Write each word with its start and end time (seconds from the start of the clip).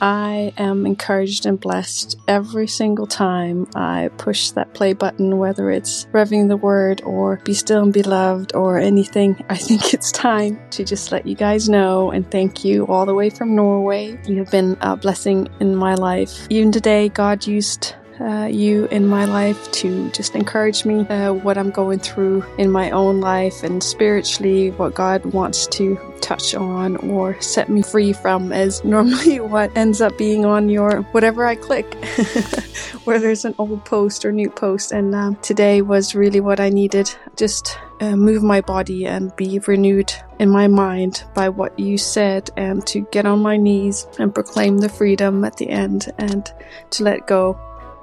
I 0.00 0.52
am 0.56 0.86
encouraged 0.86 1.46
and 1.46 1.58
blessed 1.58 2.18
every 2.28 2.66
single 2.66 3.06
time 3.06 3.66
I 3.74 4.10
push 4.18 4.50
that 4.50 4.74
play 4.74 4.92
button, 4.92 5.38
whether 5.38 5.70
it's 5.70 6.06
revving 6.06 6.48
the 6.48 6.56
word 6.56 7.02
or 7.04 7.36
be 7.44 7.54
still 7.54 7.82
and 7.82 7.92
be 7.92 8.02
loved 8.02 8.54
or 8.54 8.78
anything. 8.78 9.44
I 9.48 9.56
think 9.56 9.94
it's 9.94 10.12
time 10.12 10.58
to 10.70 10.84
just 10.84 11.12
let 11.12 11.26
you 11.26 11.34
guys 11.34 11.68
know 11.68 12.10
and 12.10 12.30
thank 12.30 12.64
you 12.64 12.86
all 12.86 13.06
the 13.06 13.14
way 13.14 13.30
from 13.30 13.54
Norway. 13.56 14.18
You 14.26 14.38
have 14.38 14.50
been 14.50 14.76
a 14.80 14.96
blessing 14.96 15.48
in 15.60 15.74
my 15.74 15.94
life. 15.94 16.46
Even 16.50 16.72
today, 16.72 17.08
God 17.08 17.46
used 17.46 17.94
uh, 18.20 18.48
you 18.50 18.86
in 18.86 19.06
my 19.06 19.24
life 19.24 19.70
to 19.72 20.10
just 20.10 20.34
encourage 20.34 20.84
me 20.84 21.00
uh, 21.08 21.32
what 21.32 21.58
I'm 21.58 21.70
going 21.70 21.98
through 21.98 22.44
in 22.58 22.70
my 22.70 22.90
own 22.90 23.20
life 23.20 23.62
and 23.62 23.82
spiritually 23.82 24.70
what 24.72 24.94
God 24.94 25.24
wants 25.26 25.66
to 25.68 25.98
touch 26.20 26.54
on 26.54 26.96
or 27.08 27.40
set 27.40 27.68
me 27.68 27.82
free 27.82 28.12
from 28.12 28.52
is 28.66 28.84
normally 28.84 29.40
what 29.54 29.76
ends 29.76 30.00
up 30.00 30.16
being 30.18 30.44
on 30.44 30.68
your 30.68 31.02
whatever 31.12 31.46
I 31.46 31.54
click, 31.54 31.94
whether 33.04 33.20
there's 33.20 33.44
an 33.44 33.54
old 33.58 33.84
post 33.84 34.24
or 34.24 34.32
new 34.32 34.50
post. 34.50 34.92
And 34.92 35.14
um, 35.14 35.36
today 35.36 35.82
was 35.82 36.14
really 36.14 36.40
what 36.40 36.60
I 36.60 36.68
needed. 36.68 37.14
Just 37.36 37.78
uh, 38.00 38.16
move 38.16 38.42
my 38.42 38.60
body 38.60 39.06
and 39.06 39.34
be 39.36 39.58
renewed 39.60 40.12
in 40.38 40.50
my 40.50 40.66
mind 40.66 41.24
by 41.34 41.48
what 41.48 41.78
you 41.78 41.96
said, 41.96 42.50
and 42.56 42.86
to 42.86 43.00
get 43.12 43.24
on 43.24 43.40
my 43.40 43.56
knees 43.56 44.06
and 44.18 44.34
proclaim 44.34 44.78
the 44.78 44.88
freedom 44.88 45.44
at 45.44 45.56
the 45.56 45.68
end 45.68 46.12
and 46.18 46.52
to 46.90 47.04
let 47.04 47.26
go 47.26 47.58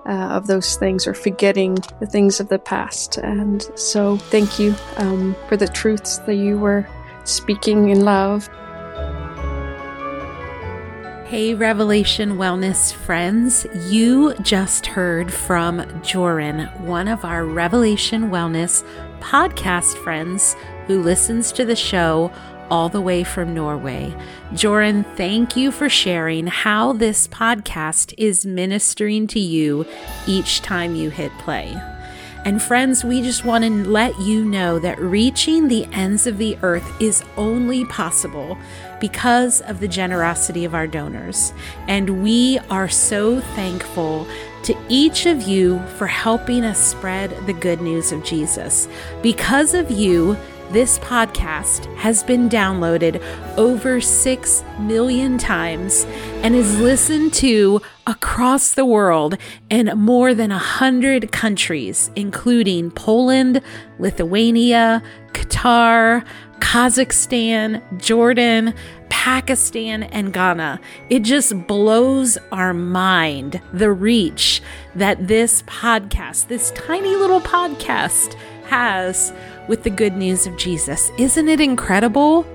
uh, 0.06 0.30
of 0.32 0.48
those 0.48 0.76
things 0.76 1.08
or 1.08 1.14
forgetting 1.14 1.78
the 2.00 2.08
things 2.08 2.40
of 2.40 2.50
the 2.50 2.60
past. 2.60 3.18
And 3.18 3.62
so, 3.76 4.18
thank 4.18 4.60
you 4.60 4.76
um, 4.98 5.36
for 5.48 5.58
the 5.58 5.68
truths 5.68 6.18
that 6.20 6.36
you 6.36 6.58
were 6.58 6.88
speaking 7.24 7.90
in 7.90 8.04
love. 8.04 8.50
Hey, 11.34 11.56
Revelation 11.56 12.34
Wellness 12.34 12.94
friends, 12.94 13.66
you 13.88 14.36
just 14.44 14.86
heard 14.86 15.34
from 15.34 16.02
Joran, 16.04 16.68
one 16.86 17.08
of 17.08 17.26
our 17.26 17.44
Revelation 17.44 18.30
Wellness 18.30 18.84
podcast 19.20 19.98
friends 20.04 20.56
who 20.86 21.02
listens 21.02 21.52
to 21.54 21.66
the 21.66 21.76
show 21.76 22.32
all 22.70 22.90
the 22.90 23.02
way 23.02 23.24
from 23.24 23.54
Norway. 23.54 24.16
Joran, 24.54 25.04
thank 25.16 25.56
you 25.56 25.72
for 25.72 25.90
sharing 25.90 26.48
how 26.48 26.94
this 26.94 27.28
podcast 27.28 28.14
is 28.18 28.46
ministering 28.46 29.28
to 29.28 29.40
you 29.40 29.86
each 30.28 30.62
time 30.62 30.96
you 30.96 31.10
hit 31.10 31.32
play. 31.40 31.80
And 32.46 32.62
friends, 32.62 33.06
we 33.06 33.22
just 33.22 33.46
want 33.46 33.64
to 33.64 33.70
let 33.70 34.20
you 34.20 34.44
know 34.44 34.78
that 34.80 35.00
reaching 35.00 35.70
the 35.70 35.86
ends 35.94 36.28
of 36.28 36.38
the 36.38 36.58
earth 36.62 37.02
is 37.02 37.24
only 37.38 37.86
possible 37.86 38.58
because 39.00 39.62
of 39.62 39.80
the 39.80 39.88
generosity 39.88 40.66
of 40.66 40.76
our 40.76 40.86
donors. 40.86 41.54
And 41.88 42.22
we 42.22 42.60
are 42.70 42.90
so 42.90 43.40
thankful 43.40 44.28
to 44.64 44.78
each 44.90 45.26
of 45.26 45.44
you 45.44 45.80
for 45.98 46.08
helping 46.08 46.66
us 46.66 46.80
spread 46.80 47.32
the 47.46 47.54
good 47.54 47.80
news 47.82 48.12
of 48.12 48.26
Jesus. 48.26 48.90
Because 49.22 49.74
of 49.74 49.90
you, 49.90 50.38
this 50.72 50.98
podcast 51.00 51.94
has 51.98 52.24
been 52.24 52.50
downloaded 52.50 53.22
over 53.58 54.02
6 54.02 54.64
million 54.80 55.38
times 55.38 56.06
and 56.42 56.56
is 56.56 56.80
listened 56.80 57.34
to 57.36 57.82
across 58.08 58.74
the 58.74 58.86
world 58.86 59.38
in 59.70 59.88
more 59.96 60.34
than 60.34 60.50
100 60.50 61.32
countries, 61.32 62.10
including 62.16 62.92
Poland, 62.92 63.62
Lithuania, 64.00 65.04
Qatar, 65.34 66.26
Kazakhstan, 66.60 67.82
Jordan, 68.00 68.74
Pakistan, 69.10 70.04
and 70.04 70.34
Ghana. 70.34 70.80
It 71.10 71.20
just 71.20 71.68
blows 71.68 72.38
our 72.52 72.74
mind 72.74 73.62
the 73.74 73.92
reach 73.92 74.62
that 74.96 75.28
this 75.28 75.62
podcast, 75.64 76.48
this 76.48 76.72
tiny 76.72 77.16
little 77.16 77.42
podcast, 77.42 78.34
has 78.66 79.34
with 79.68 79.84
the 79.84 79.90
good 79.90 80.16
news 80.16 80.46
of 80.46 80.58
Jesus. 80.58 81.12
Isn't 81.18 81.50
it 81.50 81.60
incredible? 81.60 82.46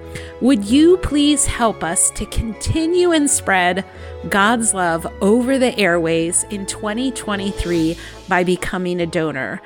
Would 0.40 0.64
you 0.64 0.96
please 0.98 1.46
help 1.46 1.82
us 1.82 2.10
to 2.12 2.26
continue 2.26 3.12
and 3.12 3.28
spread 3.28 3.84
God's 4.28 4.74
love 4.74 5.06
over 5.20 5.58
the 5.58 5.76
airways 5.78 6.44
in 6.44 6.66
2023 6.66 7.96
by 8.28 8.44
becoming 8.44 9.00
a 9.00 9.06
donor? 9.06 9.60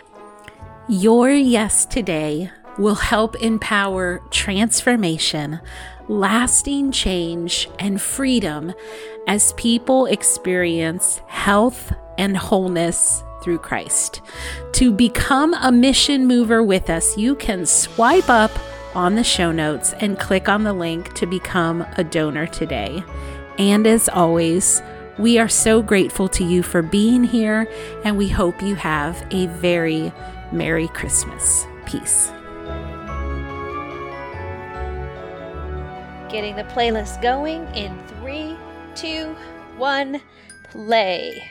Your 0.88 1.30
yes 1.30 1.84
today 1.84 2.50
will 2.78 2.94
help 2.94 3.36
empower 3.42 4.20
transformation, 4.30 5.60
lasting 6.08 6.92
change, 6.92 7.68
and 7.78 8.00
freedom 8.00 8.72
as 9.26 9.52
people 9.54 10.06
experience 10.06 11.20
health 11.26 11.92
and 12.18 12.36
wholeness 12.36 13.22
through 13.42 13.58
Christ. 13.58 14.20
To 14.72 14.92
become 14.92 15.54
a 15.54 15.72
mission 15.72 16.26
mover 16.26 16.62
with 16.62 16.88
us, 16.88 17.16
you 17.16 17.34
can 17.34 17.66
swipe 17.66 18.28
up 18.28 18.50
on 18.94 19.14
the 19.14 19.24
show 19.24 19.52
notes 19.52 19.94
and 19.94 20.18
click 20.18 20.48
on 20.48 20.64
the 20.64 20.72
link 20.72 21.14
to 21.14 21.26
become 21.26 21.86
a 21.96 22.04
donor 22.04 22.46
today. 22.46 23.02
And 23.58 23.86
as 23.86 24.08
always, 24.08 24.82
we 25.18 25.38
are 25.38 25.48
so 25.48 25.82
grateful 25.82 26.28
to 26.28 26.44
you 26.44 26.62
for 26.62 26.82
being 26.82 27.24
here, 27.24 27.68
and 28.04 28.16
we 28.16 28.28
hope 28.28 28.62
you 28.62 28.74
have 28.76 29.26
a 29.30 29.46
very 29.46 30.12
Merry 30.52 30.88
Christmas. 30.88 31.66
Peace. 31.86 32.30
Getting 36.30 36.56
the 36.56 36.64
playlist 36.64 37.20
going 37.20 37.66
in 37.74 37.98
three, 38.06 38.56
two, 38.94 39.36
one, 39.76 40.20
play. 40.64 41.42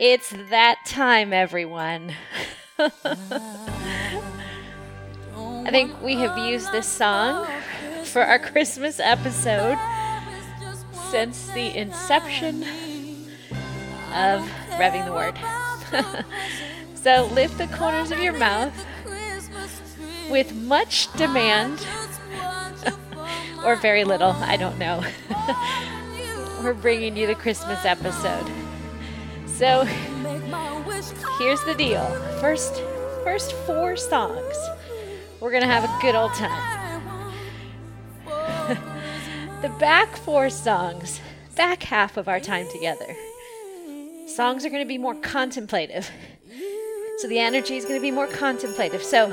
It's 0.00 0.30
that 0.48 0.78
time, 0.86 1.34
everyone. 1.34 2.14
I 2.78 2.88
think 5.68 6.00
we 6.00 6.14
have 6.14 6.38
used 6.38 6.72
this 6.72 6.86
song 6.88 7.46
for 8.04 8.22
our 8.22 8.38
Christmas 8.38 8.98
episode 8.98 9.76
since 11.10 11.48
the 11.48 11.76
inception 11.76 12.62
of 14.14 14.40
Revving 14.78 15.04
the 15.04 15.12
Word. 15.12 15.38
so 16.94 17.26
lift 17.34 17.58
the 17.58 17.66
corners 17.66 18.10
of 18.10 18.20
your 18.20 18.32
mouth 18.32 18.72
with 20.30 20.54
much 20.54 21.12
demand, 21.18 21.86
or 23.66 23.76
very 23.76 24.04
little, 24.04 24.30
I 24.30 24.56
don't 24.56 24.78
know. 24.78 25.04
We're 26.62 26.72
bringing 26.72 27.18
you 27.18 27.26
the 27.26 27.34
Christmas 27.34 27.84
episode. 27.84 28.50
So 29.60 29.84
here's 31.38 31.62
the 31.64 31.74
deal. 31.76 32.02
First 32.40 32.80
first 33.24 33.52
four 33.66 33.94
songs. 33.94 34.56
We're 35.38 35.50
going 35.50 35.62
to 35.62 35.68
have 35.68 35.84
a 35.84 36.00
good 36.00 36.14
old 36.14 36.32
time. 36.32 37.02
the 39.60 39.68
back 39.78 40.16
four 40.16 40.48
songs, 40.48 41.20
back 41.56 41.82
half 41.82 42.16
of 42.16 42.26
our 42.26 42.40
time 42.40 42.68
together. 42.72 43.14
Songs 44.26 44.64
are 44.64 44.70
going 44.70 44.82
to 44.82 44.88
be 44.88 44.96
more 44.96 45.16
contemplative. 45.16 46.10
So 47.18 47.28
the 47.28 47.38
energy 47.38 47.76
is 47.76 47.84
going 47.84 47.96
to 47.96 48.02
be 48.02 48.10
more 48.10 48.28
contemplative. 48.28 49.02
So 49.02 49.30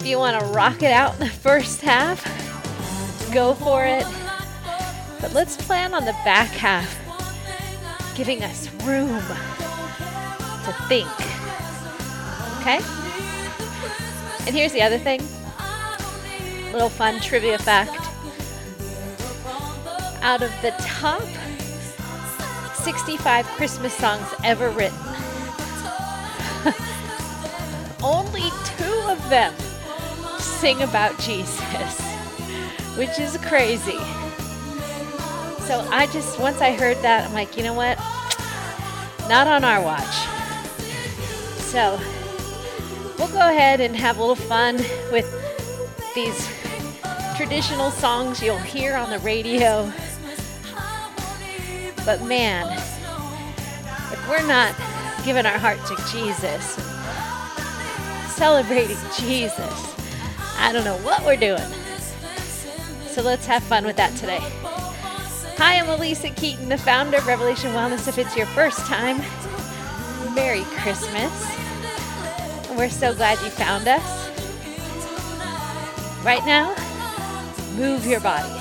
if 0.00 0.06
you 0.06 0.16
want 0.16 0.40
to 0.40 0.46
rock 0.46 0.82
it 0.82 0.92
out 0.92 1.12
in 1.12 1.20
the 1.20 1.28
first 1.28 1.82
half, 1.82 2.24
go 3.34 3.52
for 3.52 3.84
it. 3.84 4.06
But 5.20 5.34
let's 5.34 5.58
plan 5.58 5.92
on 5.92 6.06
the 6.06 6.16
back 6.24 6.48
half 6.48 7.05
giving 8.16 8.42
us 8.42 8.72
room 8.84 9.20
to 10.64 10.72
think. 10.88 11.06
Okay? 12.60 12.80
And 14.46 14.54
here's 14.56 14.72
the 14.72 14.80
other 14.80 14.98
thing 14.98 15.20
a 15.60 16.72
little 16.72 16.88
fun 16.88 17.20
trivia 17.20 17.58
fact. 17.58 17.92
Out 20.22 20.42
of 20.42 20.50
the 20.62 20.70
top 20.78 21.22
65 22.74 23.44
Christmas 23.48 23.92
songs 23.92 24.26
ever 24.42 24.70
written, 24.70 24.98
only 28.02 28.48
two 28.64 29.10
of 29.10 29.28
them 29.28 29.52
sing 30.38 30.80
about 30.82 31.18
Jesus, 31.18 32.00
which 32.96 33.18
is 33.18 33.36
crazy. 33.42 33.98
So 35.66 35.80
I 35.90 36.06
just, 36.12 36.38
once 36.38 36.60
I 36.60 36.70
heard 36.70 36.96
that, 36.98 37.26
I'm 37.26 37.34
like, 37.34 37.56
you 37.56 37.64
know 37.64 37.74
what? 37.74 37.98
Not 39.28 39.48
on 39.48 39.64
our 39.64 39.82
watch. 39.82 40.14
So 41.58 41.98
we'll 43.18 43.32
go 43.32 43.40
ahead 43.40 43.80
and 43.80 43.96
have 43.96 44.18
a 44.18 44.20
little 44.20 44.36
fun 44.36 44.76
with 45.10 45.26
these 46.14 46.48
traditional 47.36 47.90
songs 47.90 48.40
you'll 48.40 48.58
hear 48.58 48.94
on 48.94 49.10
the 49.10 49.18
radio. 49.18 49.92
But 52.04 52.22
man, 52.22 52.72
if 54.12 54.28
we're 54.28 54.46
not 54.46 54.72
giving 55.24 55.46
our 55.46 55.58
heart 55.58 55.84
to 55.86 55.96
Jesus, 56.12 56.74
celebrating 58.36 58.96
Jesus, 59.18 59.96
I 60.58 60.70
don't 60.72 60.84
know 60.84 60.98
what 60.98 61.24
we're 61.24 61.36
doing. 61.36 61.58
So 63.08 63.22
let's 63.22 63.46
have 63.46 63.64
fun 63.64 63.84
with 63.84 63.96
that 63.96 64.14
today. 64.16 64.40
Hi, 65.58 65.78
I'm 65.78 65.86
Alisa 65.86 66.36
Keeton, 66.36 66.68
the 66.68 66.76
founder 66.76 67.16
of 67.16 67.26
Revelation 67.26 67.72
Wellness. 67.72 68.08
If 68.08 68.18
it's 68.18 68.36
your 68.36 68.44
first 68.44 68.80
time, 68.80 69.16
Merry 70.34 70.64
Christmas. 70.64 71.32
We're 72.76 72.90
so 72.90 73.14
glad 73.14 73.40
you 73.40 73.48
found 73.48 73.88
us. 73.88 74.02
Right 76.22 76.44
now, 76.44 76.74
move 77.74 78.04
your 78.04 78.20
body 78.20 78.52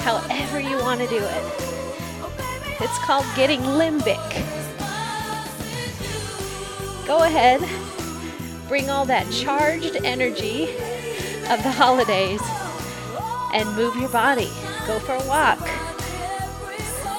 however 0.00 0.60
you 0.60 0.78
want 0.78 1.00
to 1.00 1.08
do 1.08 1.18
it. 1.18 1.44
It's 2.80 2.98
called 3.00 3.26
getting 3.34 3.60
limbic. 3.60 4.16
Go 7.04 7.24
ahead, 7.24 7.60
bring 8.68 8.90
all 8.90 9.04
that 9.06 9.28
charged 9.32 9.96
energy 10.04 10.70
of 11.50 11.62
the 11.64 11.72
holidays 11.72 12.40
and 13.52 13.74
move 13.74 13.96
your 13.96 14.10
body. 14.10 14.50
Go 14.88 14.98
for 15.00 15.12
a 15.12 15.26
walk, 15.28 15.58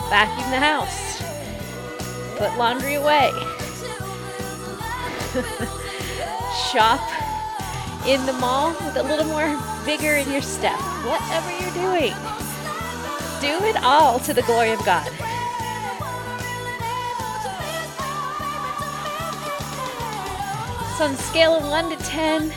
vacuum 0.09 0.49
the 0.49 0.57
house, 0.57 1.21
put 2.35 2.57
laundry 2.57 2.95
away, 2.95 3.29
shop 6.71 6.99
in 8.07 8.25
the 8.25 8.33
mall 8.33 8.71
with 8.71 8.95
a 8.95 9.03
little 9.03 9.25
more 9.25 9.55
vigor 9.83 10.15
in 10.15 10.31
your 10.31 10.41
step. 10.41 10.79
Whatever 11.05 11.51
you're 11.51 11.71
doing, 11.73 12.15
do 13.39 13.63
it 13.67 13.75
all 13.83 14.17
to 14.21 14.33
the 14.33 14.41
glory 14.41 14.71
of 14.71 14.83
God. 14.83 15.07
So, 20.97 21.05
on 21.05 21.11
a 21.11 21.17
scale 21.17 21.53
of 21.53 21.65
1 21.65 21.89
to 21.95 22.03
10, 22.03 22.51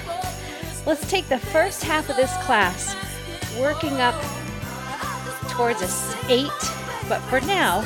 let's 0.86 1.06
take 1.10 1.28
the 1.28 1.38
first 1.38 1.84
half 1.84 2.08
of 2.08 2.16
this 2.16 2.34
class 2.44 2.96
working 3.60 4.00
up 4.00 4.14
towards 5.52 5.82
a 5.82 5.88
8, 6.28 6.48
but 7.08 7.20
for 7.28 7.40
now, 7.42 7.80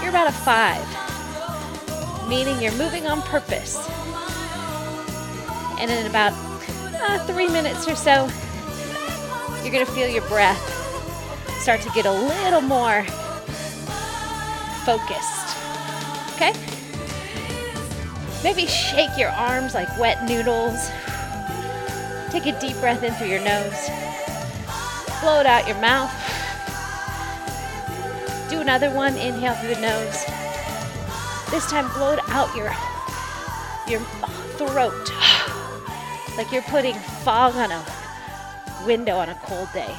you're 0.00 0.10
about 0.10 0.28
a 0.28 0.32
5, 0.32 2.28
meaning 2.28 2.60
you're 2.62 2.72
moving 2.76 3.06
on 3.06 3.20
purpose. 3.22 3.76
And 5.80 5.90
in 5.90 6.06
about 6.06 6.32
uh, 7.02 7.18
three 7.26 7.48
minutes 7.48 7.88
or 7.88 7.96
so, 7.96 8.28
you're 9.62 9.72
going 9.72 9.84
to 9.84 9.92
feel 9.92 10.08
your 10.08 10.26
breath 10.28 10.76
start 11.60 11.80
to 11.82 11.90
get 11.90 12.06
a 12.06 12.12
little 12.12 12.60
more 12.60 13.04
focused. 14.84 15.56
Okay? 16.34 16.52
Maybe 18.44 18.66
shake 18.66 19.18
your 19.18 19.30
arms 19.30 19.74
like 19.74 19.88
wet 19.98 20.24
noodles. 20.24 20.88
Take 22.30 22.46
a 22.46 22.58
deep 22.60 22.76
breath 22.78 23.02
in 23.02 23.12
through 23.14 23.28
your 23.28 23.42
nose. 23.42 23.90
Blow 25.20 25.40
it 25.40 25.46
out 25.46 25.66
your 25.66 25.80
mouth. 25.80 26.27
Another 28.68 28.94
one. 28.94 29.16
Inhale 29.16 29.54
through 29.54 29.76
the 29.76 29.80
nose. 29.80 30.26
This 31.50 31.70
time, 31.70 31.90
blow 31.94 32.12
it 32.12 32.20
out 32.28 32.54
your 32.54 32.70
your 33.88 34.00
throat, 34.58 35.10
like 36.36 36.52
you're 36.52 36.60
putting 36.64 36.94
fog 37.24 37.56
on 37.56 37.72
a 37.72 37.82
window 38.84 39.16
on 39.16 39.30
a 39.30 39.40
cold 39.42 39.70
day. 39.72 39.96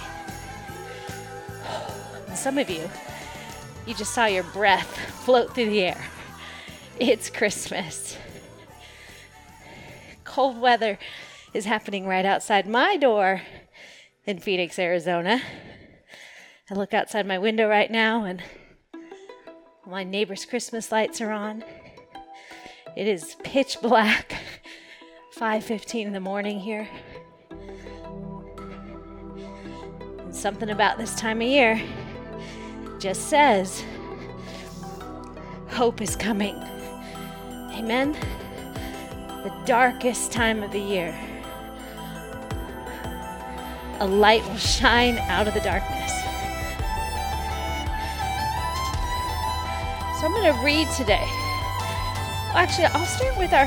And 2.28 2.38
some 2.38 2.60
of 2.60 2.70
you, 2.70 2.88
you 3.88 3.96
just 3.96 4.14
saw 4.14 4.28
your 4.28 4.44
breath 4.44 5.00
float 5.26 5.56
through 5.56 5.72
the 5.72 5.82
air. 5.82 6.06
It's 7.00 7.32
Christmas. 7.32 8.18
Cold 10.26 10.62
weather 10.62 11.00
is 11.56 11.66
happening 11.66 12.06
right 12.06 12.24
outside 12.24 12.68
my 12.68 12.98
door 12.98 13.42
in 14.28 14.38
Phoenix, 14.38 14.78
Arizona. 14.78 15.42
I 16.70 16.76
look 16.76 16.94
outside 16.94 17.26
my 17.26 17.40
window 17.40 17.68
right 17.68 17.90
now 17.90 18.26
and 18.26 18.44
my 19.90 20.04
neighbor's 20.04 20.46
Christmas 20.46 20.92
lights 20.92 21.20
are 21.20 21.32
on. 21.32 21.64
It 22.96 23.08
is 23.08 23.36
pitch 23.44 23.78
black. 23.82 24.36
5:15 25.36 26.08
in 26.08 26.14
the 26.14 26.20
morning 26.20 26.60
here. 26.60 26.88
And 30.20 30.36
something 30.36 30.70
about 30.70 30.98
this 30.98 31.16
time 31.16 31.42
of 31.42 31.48
year 31.48 31.82
just 33.00 33.30
says 33.30 33.84
hope 35.70 36.02
is 36.02 36.16
coming. 36.16 36.56
Amen. 37.72 38.14
The 39.44 39.54
darkest 39.66 40.34
time 40.34 40.62
of 40.62 40.72
the 40.72 40.80
year. 40.80 41.18
A 44.02 44.08
light 44.08 44.44
will 44.46 44.58
shine 44.58 45.18
out 45.30 45.48
of 45.48 45.54
the 45.54 45.62
darkness. 45.62 46.19
Going 50.42 50.56
to 50.56 50.64
read 50.64 50.88
today. 50.96 51.26
Actually, 52.54 52.86
I'll 52.86 53.06
start 53.06 53.38
with 53.38 53.52
our. 53.52 53.66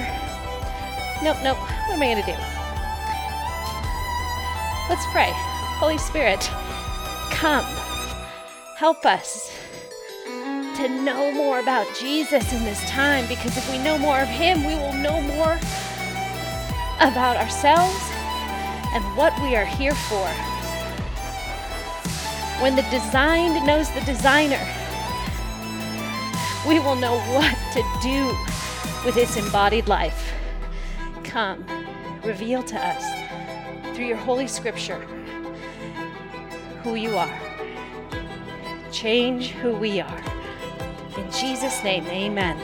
Nope, 1.23 1.37
nope. 1.43 1.59
What 1.59 1.95
am 1.95 2.03
I 2.03 2.07
going 2.07 2.17
to 2.17 2.33
do? 2.33 2.39
Let's 4.89 5.05
pray. 5.13 5.31
Holy 5.79 5.99
Spirit, 5.99 6.41
come. 7.31 7.65
Help 8.77 9.05
us 9.05 9.53
to 10.77 10.89
know 10.89 11.31
more 11.33 11.61
about 11.61 11.87
Jesus 11.95 12.53
in 12.53 12.65
this 12.65 12.83
time 12.89 13.27
because 13.29 13.57
if 13.57 13.71
we 13.71 13.77
know 13.79 13.99
more 13.99 14.21
of 14.21 14.29
Him, 14.29 14.65
we 14.65 14.75
will 14.75 14.95
know 14.95 15.21
more 15.21 15.59
about 17.01 17.37
ourselves 17.37 18.01
and 18.95 19.05
what 19.17 19.39
we 19.43 19.57
are 19.57 19.67
here 19.67 19.95
for. 19.95 20.27
When 22.63 22.77
the 22.77 22.83
designed 22.91 23.67
knows 23.67 23.91
the 23.91 24.01
designer, 24.03 24.67
we 26.67 26.79
will 26.79 26.95
know 26.95 27.19
what 27.33 27.57
to 27.73 27.83
do 28.01 28.29
with 29.05 29.15
this 29.15 29.37
embodied 29.37 29.89
life. 29.89 30.33
Come, 31.25 31.67
reveal 32.23 32.63
to 32.63 32.79
us 32.79 33.97
through 33.97 34.05
your 34.05 34.17
holy 34.17 34.47
scripture 34.47 35.01
who 36.85 36.95
you 36.95 37.17
are. 37.17 37.41
Change 38.93 39.51
who 39.51 39.73
we 39.73 40.01
are. 40.01 40.23
In 41.17 41.31
Jesus' 41.33 41.83
name, 41.83 42.07
amen. 42.07 42.57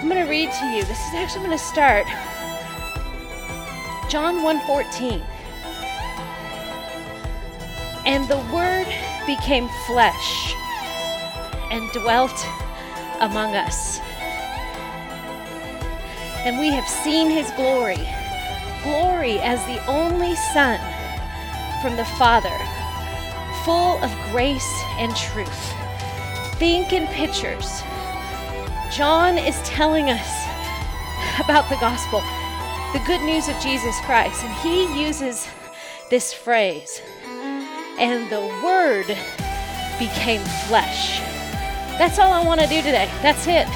I'm 0.00 0.08
going 0.08 0.22
to 0.22 0.28
read 0.28 0.50
to 0.50 0.66
you. 0.66 0.82
This 0.82 0.98
is 0.98 1.14
actually 1.14 1.46
going 1.46 1.56
to 1.56 1.64
start 1.64 2.06
John 4.08 4.42
1:14. 4.42 5.24
And 8.06 8.28
the 8.28 8.38
word 8.52 8.86
became 9.26 9.68
flesh 9.86 10.54
and 11.70 11.90
dwelt 11.92 12.46
among 13.20 13.54
us. 13.54 14.00
And 16.44 16.58
we 16.58 16.70
have 16.70 16.88
seen 16.88 17.30
his 17.30 17.50
glory, 17.52 18.06
glory 18.82 19.38
as 19.40 19.64
the 19.66 19.84
only 19.86 20.34
Son 20.52 20.78
from 21.80 21.96
the 21.96 22.04
Father, 22.16 22.56
full 23.64 23.96
of 24.04 24.10
grace 24.30 24.82
and 24.98 25.14
truth. 25.16 25.72
Think 26.58 26.92
in 26.92 27.06
pictures. 27.08 27.82
John 28.92 29.38
is 29.38 29.60
telling 29.62 30.10
us 30.10 30.44
about 31.42 31.68
the 31.68 31.76
gospel, 31.76 32.20
the 32.92 33.04
good 33.06 33.22
news 33.22 33.48
of 33.48 33.58
Jesus 33.60 33.98
Christ, 34.00 34.44
and 34.44 34.54
he 34.56 35.02
uses 35.02 35.48
this 36.10 36.32
phrase, 36.32 37.00
and 37.98 38.30
the 38.30 38.46
Word 38.62 39.06
became 39.98 40.42
flesh. 40.68 41.33
That's 41.98 42.18
all 42.18 42.32
I 42.32 42.44
want 42.44 42.60
to 42.60 42.66
do 42.66 42.76
today. 42.76 43.08
That's 43.22 43.46
it. 43.46 43.66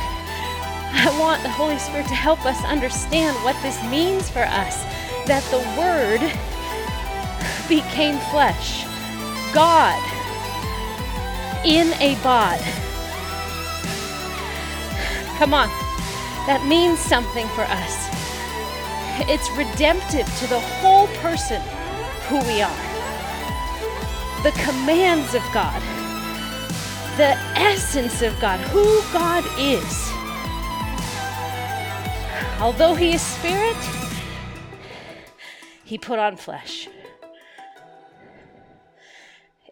I 0.91 1.17
want 1.21 1.43
the 1.43 1.51
Holy 1.51 1.79
Spirit 1.79 2.07
to 2.09 2.15
help 2.15 2.45
us 2.45 2.63
understand 2.65 3.37
what 3.45 3.61
this 3.63 3.83
means 3.91 4.29
for 4.29 4.43
us 4.43 4.83
that 5.27 5.45
the 5.51 5.59
Word 5.79 6.21
became 7.69 8.19
flesh. 8.31 8.85
God 9.55 9.99
in 11.65 11.93
a 12.01 12.15
bod. 12.23 12.61
Come 15.39 15.55
on. 15.55 15.69
That 16.47 16.65
means 16.67 16.99
something 16.99 17.47
for 17.49 17.63
us. 17.63 18.09
It's 19.29 19.51
redemptive 19.53 20.27
to 20.39 20.47
the 20.47 20.61
whole 20.81 21.07
person 21.19 21.61
who 22.29 22.39
we 22.49 22.63
are. 22.63 22.83
The 24.43 24.53
commands 24.65 25.35
of 25.35 25.43
God, 25.53 25.83
the 27.19 27.37
essence 27.57 28.23
of 28.23 28.39
God, 28.41 28.61
who 28.61 29.03
God 29.13 29.45
is. 29.59 30.13
Although 32.61 32.95
He 32.95 33.13
is 33.15 33.21
spirit, 33.21 33.77
He 35.85 35.99
put 35.99 36.21
on 36.21 36.37
flesh. 36.37 36.89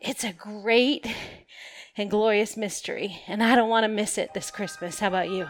It's 0.00 0.24
a 0.24 0.32
great 0.32 1.06
and 1.96 2.10
glorious 2.10 2.56
mystery, 2.56 3.22
and 3.28 3.44
I 3.44 3.54
don't 3.54 3.68
want 3.68 3.84
to 3.84 3.88
miss 3.88 4.18
it 4.18 4.34
this 4.34 4.50
Christmas. 4.50 4.98
How 4.98 5.06
about 5.06 5.30
you? 5.30 5.46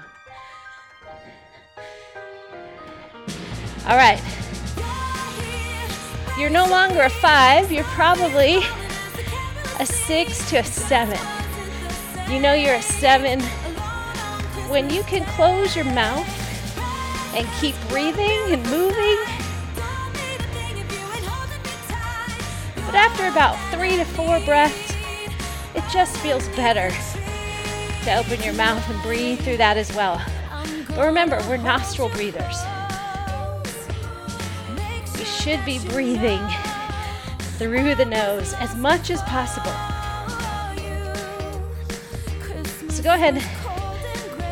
All 3.88 3.96
right. 3.96 4.20
You're 6.38 6.50
no 6.50 6.66
longer 6.66 7.00
a 7.00 7.08
five, 7.08 7.72
you're 7.72 7.84
probably 7.84 8.58
a 9.80 9.86
six 9.86 10.50
to 10.50 10.58
a 10.58 10.64
seven. 10.64 11.35
You 12.28 12.40
know 12.40 12.54
you're 12.54 12.74
a 12.74 12.82
seven 12.82 13.40
when 14.68 14.90
you 14.90 15.04
can 15.04 15.24
close 15.36 15.76
your 15.76 15.84
mouth 15.84 16.26
and 17.36 17.46
keep 17.60 17.76
breathing 17.88 18.52
and 18.52 18.62
moving. 18.68 19.16
But 22.84 22.96
after 22.96 23.28
about 23.28 23.56
three 23.72 23.96
to 23.96 24.04
four 24.04 24.40
breaths, 24.40 24.92
it 25.76 25.84
just 25.92 26.16
feels 26.16 26.48
better 26.50 26.90
to 28.02 28.16
open 28.16 28.42
your 28.42 28.54
mouth 28.54 28.88
and 28.90 29.00
breathe 29.02 29.40
through 29.42 29.58
that 29.58 29.76
as 29.76 29.94
well. 29.94 30.20
But 30.88 31.06
remember, 31.06 31.38
we're 31.48 31.58
nostril 31.58 32.08
breathers. 32.08 32.60
We 35.16 35.24
should 35.24 35.64
be 35.64 35.78
breathing 35.90 36.44
through 37.58 37.94
the 37.94 38.04
nose 38.04 38.52
as 38.54 38.74
much 38.74 39.10
as 39.10 39.22
possible. 39.22 39.95
Go 43.06 43.14
ahead, 43.14 43.36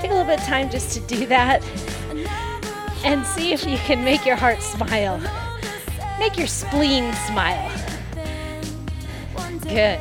take 0.00 0.12
a 0.12 0.14
little 0.14 0.24
bit 0.24 0.38
of 0.38 0.46
time 0.46 0.70
just 0.70 0.92
to 0.92 1.00
do 1.08 1.26
that 1.26 1.60
and 3.04 3.26
see 3.26 3.52
if 3.52 3.66
you 3.66 3.76
can 3.78 4.04
make 4.04 4.24
your 4.24 4.36
heart 4.36 4.62
smile. 4.62 5.20
Make 6.20 6.38
your 6.38 6.46
spleen 6.46 7.12
smile. 7.26 7.68
Good. 9.62 9.98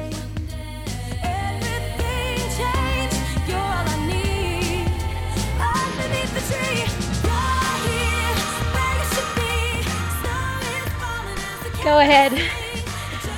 Go 11.83 11.98
ahead. 11.98 12.31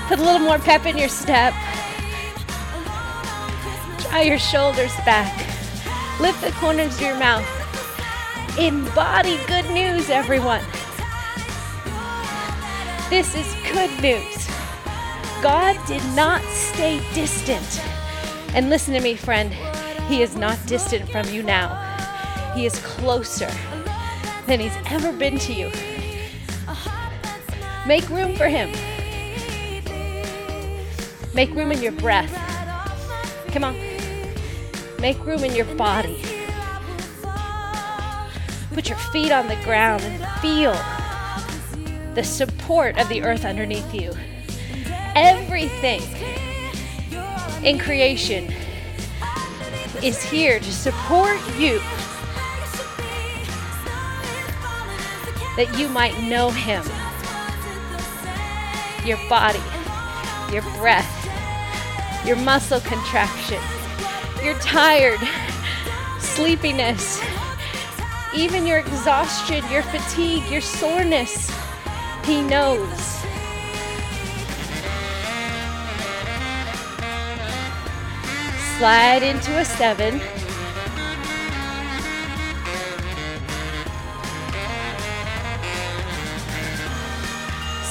Put 0.10 0.20
a 0.20 0.22
little 0.22 0.40
more 0.40 0.60
pep 0.60 0.86
in 0.86 0.98
your 0.98 1.08
step. 1.08 1.54
Draw 4.16 4.24
your 4.24 4.40
shoulders 4.40 4.96
back. 5.04 5.36
Lift 6.22 6.40
the 6.40 6.52
corners 6.52 6.96
of 6.96 7.02
your 7.02 7.20
mouth. 7.20 7.46
Embody 8.58 9.38
good 9.46 9.70
news, 9.72 10.10
everyone. 10.10 10.62
This 13.10 13.36
is 13.36 13.54
good 13.74 13.92
news. 14.02 14.48
God 15.44 15.78
did 15.86 16.02
not 16.16 16.42
stay 16.44 17.02
distant. 17.14 17.82
And 18.54 18.70
listen 18.70 18.94
to 18.94 19.02
me, 19.02 19.16
friend, 19.16 19.52
He 20.08 20.22
is 20.22 20.38
not 20.38 20.66
distant 20.66 21.10
from 21.10 21.28
you 21.28 21.44
now. 21.44 21.76
He 22.56 22.66
is 22.66 22.80
closer 22.86 23.52
than 24.48 24.62
He's 24.62 24.78
ever 24.86 25.12
been 25.12 25.38
to 25.40 25.52
you. 25.52 25.70
Make 27.86 28.08
room 28.08 28.34
for 28.38 28.48
Him. 28.48 28.72
Make 31.34 31.54
room 31.54 31.74
in 31.74 31.82
your 31.82 31.92
breath. 31.92 32.32
Come 33.52 33.66
on. 33.66 33.85
Make 35.06 35.24
room 35.24 35.44
in 35.44 35.54
your 35.54 35.72
body. 35.76 36.20
Put 38.74 38.90
your 38.90 38.98
feet 38.98 39.32
on 39.32 39.48
the 39.48 39.56
ground 39.64 40.02
and 40.02 40.42
feel 40.42 40.74
the 42.16 42.24
support 42.24 42.98
of 42.98 43.08
the 43.08 43.22
earth 43.22 43.46
underneath 43.46 43.94
you. 43.94 44.12
Everything 45.14 46.02
in 47.64 47.78
creation 47.78 48.52
is 50.02 50.24
here 50.24 50.58
to 50.60 50.74
support 50.74 51.40
you 51.56 51.78
that 55.56 55.72
you 55.78 55.88
might 55.88 56.20
know 56.24 56.50
Him 56.50 56.84
your 59.06 59.20
body, 59.30 59.62
your 60.52 60.64
breath, 60.80 62.26
your 62.26 62.38
muscle 62.38 62.80
contraction, 62.80 63.62
your 64.46 64.54
tired, 64.60 65.20
sleepiness, 66.20 67.20
even 68.36 68.64
your 68.64 68.78
exhaustion, 68.78 69.64
your 69.72 69.82
fatigue, 69.82 70.44
your 70.52 70.62
soreness. 70.62 71.52
He 72.26 72.44
knows. 72.44 72.88
Slide 78.78 79.24
into 79.24 79.58
a 79.58 79.66
seven. 79.66 80.22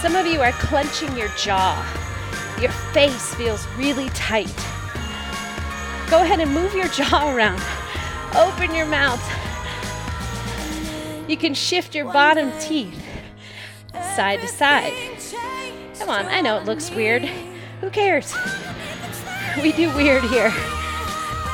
Some 0.01 0.15
of 0.15 0.25
you 0.25 0.41
are 0.41 0.53
clenching 0.53 1.17
your 1.17 1.31
jaw. 1.31 1.85
Your 2.61 2.71
face 2.93 3.35
feels 3.35 3.67
really 3.77 4.09
tight. 4.11 4.74
Go 6.11 6.23
ahead 6.23 6.41
and 6.41 6.53
move 6.53 6.75
your 6.75 6.89
jaw 6.99 7.35
around. 7.35 7.63
Open 8.37 8.75
your 8.75 8.87
mouth. 8.87 9.23
You 11.29 11.37
can 11.37 11.55
shift 11.55 11.95
your 11.95 12.13
bottom 12.13 12.53
teeth 12.61 13.03
side 14.15 14.41
to 14.41 14.49
side. 14.49 14.93
Come 15.99 16.11
on, 16.11 16.27
I 16.27 16.41
know 16.41 16.59
it 16.59 16.65
looks 16.65 16.91
weird. 16.91 17.25
Who 17.81 17.91
cares? 17.91 18.35
We 19.63 19.73
do 19.73 19.95
weird 19.95 20.25
here. 20.25 20.53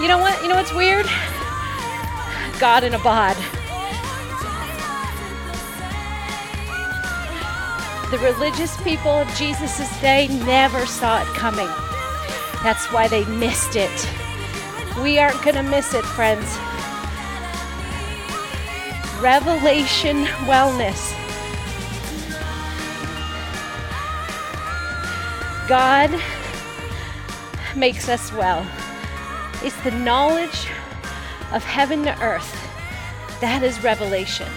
You 0.01 0.09
know 0.09 0.19
what? 0.19 0.43
You 0.43 0.49
know 0.49 0.57
what's 0.57 0.73
weird? 0.73 1.07
God 2.59 2.85
in 2.85 2.95
a 2.95 2.99
bod. 2.99 3.37
The 8.11 8.19
religious 8.19 8.77
people 8.83 9.13
of 9.13 9.29
Jesus' 9.35 10.01
day 10.01 10.27
never 10.45 10.85
saw 10.85 11.23
it 11.23 11.29
coming. 11.29 11.69
That's 12.63 12.87
why 12.93 13.07
they 13.09 13.25
missed 13.27 13.77
it. 13.77 14.20
We 14.99 15.19
aren't 15.19 15.43
going 15.43 15.57
to 15.57 15.63
miss 15.63 15.95
it, 15.95 16.05
friends. 16.05 16.47
Revelation 19.21 20.25
Wellness. 20.47 21.17
God 25.69 26.11
makes 27.77 28.09
us 28.09 28.33
well. 28.33 28.67
It's 29.63 29.81
the 29.83 29.91
knowledge 29.93 30.67
of 31.53 31.63
heaven 31.63 32.03
to 32.05 32.23
earth. 32.23 32.57
That 33.41 33.63
is 33.63 33.83
revelation. 33.83 34.49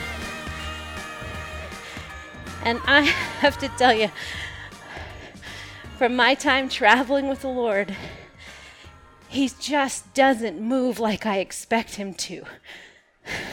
And 2.63 2.79
I 2.85 3.01
have 3.41 3.57
to 3.59 3.67
tell 3.69 3.93
you, 3.93 4.09
from 5.97 6.15
my 6.15 6.33
time 6.33 6.69
traveling 6.69 7.27
with 7.27 7.41
the 7.41 7.49
Lord, 7.49 7.95
He 9.33 9.49
just 9.59 10.13
doesn't 10.13 10.61
move 10.61 10.99
like 10.99 11.25
I 11.25 11.39
expect 11.39 11.95
Him 11.95 12.13
to. 12.13 12.43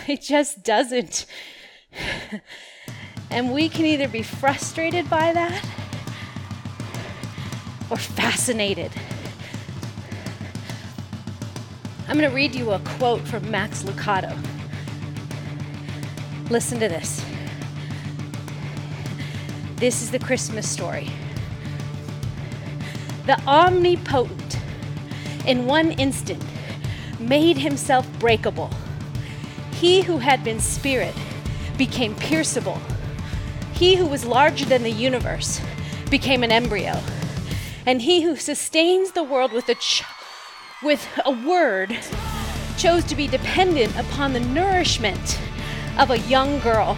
He 0.04 0.18
just 0.18 0.62
doesn't. 0.62 1.24
And 3.30 3.54
we 3.54 3.70
can 3.70 3.86
either 3.86 4.06
be 4.06 4.22
frustrated 4.22 5.08
by 5.08 5.32
that 5.32 5.64
or 7.90 7.96
fascinated. 7.96 8.92
I'm 12.08 12.18
going 12.18 12.28
to 12.28 12.36
read 12.36 12.54
you 12.54 12.72
a 12.72 12.78
quote 12.80 13.26
from 13.26 13.50
Max 13.50 13.82
Lucado. 13.82 14.36
Listen 16.50 16.78
to 16.80 16.88
this. 16.88 17.24
This 19.76 20.02
is 20.02 20.10
the 20.10 20.18
Christmas 20.18 20.68
story. 20.68 21.08
The 23.24 23.40
omnipotent, 23.46 24.58
in 25.46 25.66
one 25.66 25.92
instant, 25.92 26.42
made 27.18 27.58
himself 27.58 28.08
breakable. 28.18 28.70
He 29.72 30.02
who 30.02 30.18
had 30.18 30.44
been 30.44 30.60
spirit 30.60 31.14
became 31.76 32.14
pierceable. 32.14 32.80
He 33.72 33.96
who 33.96 34.06
was 34.06 34.24
larger 34.24 34.64
than 34.64 34.82
the 34.82 34.90
universe 34.90 35.60
became 36.10 36.42
an 36.42 36.52
embryo. 36.52 37.00
And 37.86 38.02
he 38.02 38.22
who 38.22 38.36
sustains 38.36 39.12
the 39.12 39.22
world 39.22 39.52
with 39.52 39.68
a, 39.68 39.74
ch- 39.74 40.04
with 40.82 41.08
a 41.24 41.30
word 41.30 41.96
chose 42.76 43.04
to 43.04 43.16
be 43.16 43.26
dependent 43.26 43.98
upon 43.98 44.32
the 44.32 44.40
nourishment 44.40 45.38
of 45.98 46.10
a 46.10 46.18
young 46.18 46.58
girl. 46.60 46.96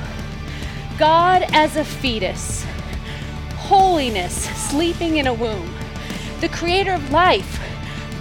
God 0.98 1.44
as 1.52 1.76
a 1.76 1.84
fetus 1.84 2.64
holiness 3.72 4.34
sleeping 4.68 5.16
in 5.16 5.26
a 5.26 5.32
womb, 5.32 5.72
the 6.40 6.48
creator 6.48 6.92
of 6.92 7.10
life 7.10 7.60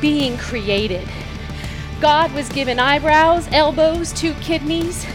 being 0.02 0.38
created. 0.38 1.08
God 2.02 2.34
was 2.34 2.50
given 2.50 2.80
eyebrows, 2.80 3.48
elbows, 3.52 4.12
two 4.12 4.34
kidneys, 4.36 5.06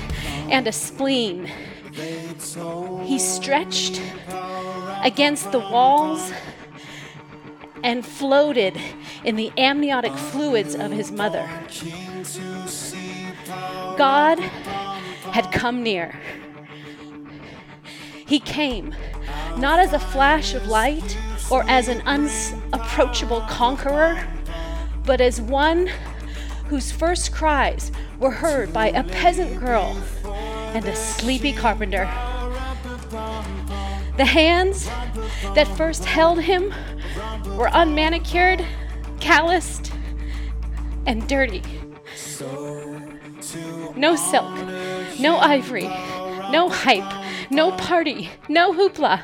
and 0.48 0.66
a 0.68 0.72
spleen. 0.72 1.50
He 3.04 3.18
stretched 3.18 4.00
against 5.02 5.50
the 5.50 5.58
walls 5.58 6.32
and 7.82 8.06
floated 8.06 8.78
in 9.24 9.36
the 9.36 9.52
amniotic 9.58 10.12
fluids 10.12 10.74
of 10.74 10.92
his 10.92 11.10
mother. 11.10 11.48
God 13.98 14.38
had 14.38 15.50
come 15.50 15.82
near. 15.82 16.18
He 18.26 18.40
came 18.40 18.94
not 19.56 19.78
as 19.78 19.92
a 19.92 19.98
flash 19.98 20.54
of 20.54 20.66
light 20.66 21.16
or 21.50 21.64
as 21.68 21.88
an 21.88 22.02
unapproachable 22.02 23.40
conqueror, 23.42 24.26
but 25.06 25.20
as 25.20 25.40
one 25.40 25.88
whose 26.66 26.90
first 26.90 27.32
cries 27.32 27.92
were 28.18 28.32
heard 28.32 28.72
by 28.72 28.88
a 28.88 29.04
peasant 29.04 29.60
girl 29.60 29.96
and 30.74 30.84
a 30.84 30.96
sleepy 30.96 31.52
carpenter. 31.52 32.04
The 34.16 34.24
hands 34.24 34.86
that 35.54 35.68
first 35.76 36.04
held 36.04 36.40
him 36.40 36.74
were 37.56 37.68
unmanicured, 37.68 38.66
calloused, 39.20 39.92
and 41.06 41.28
dirty. 41.28 41.62
No 43.96 44.16
silk, 44.16 44.54
no 45.20 45.36
ivory, 45.36 45.88
no 46.50 46.68
hype, 46.68 47.50
no 47.50 47.70
party, 47.72 48.30
no 48.48 48.72
hoopla. 48.72 49.22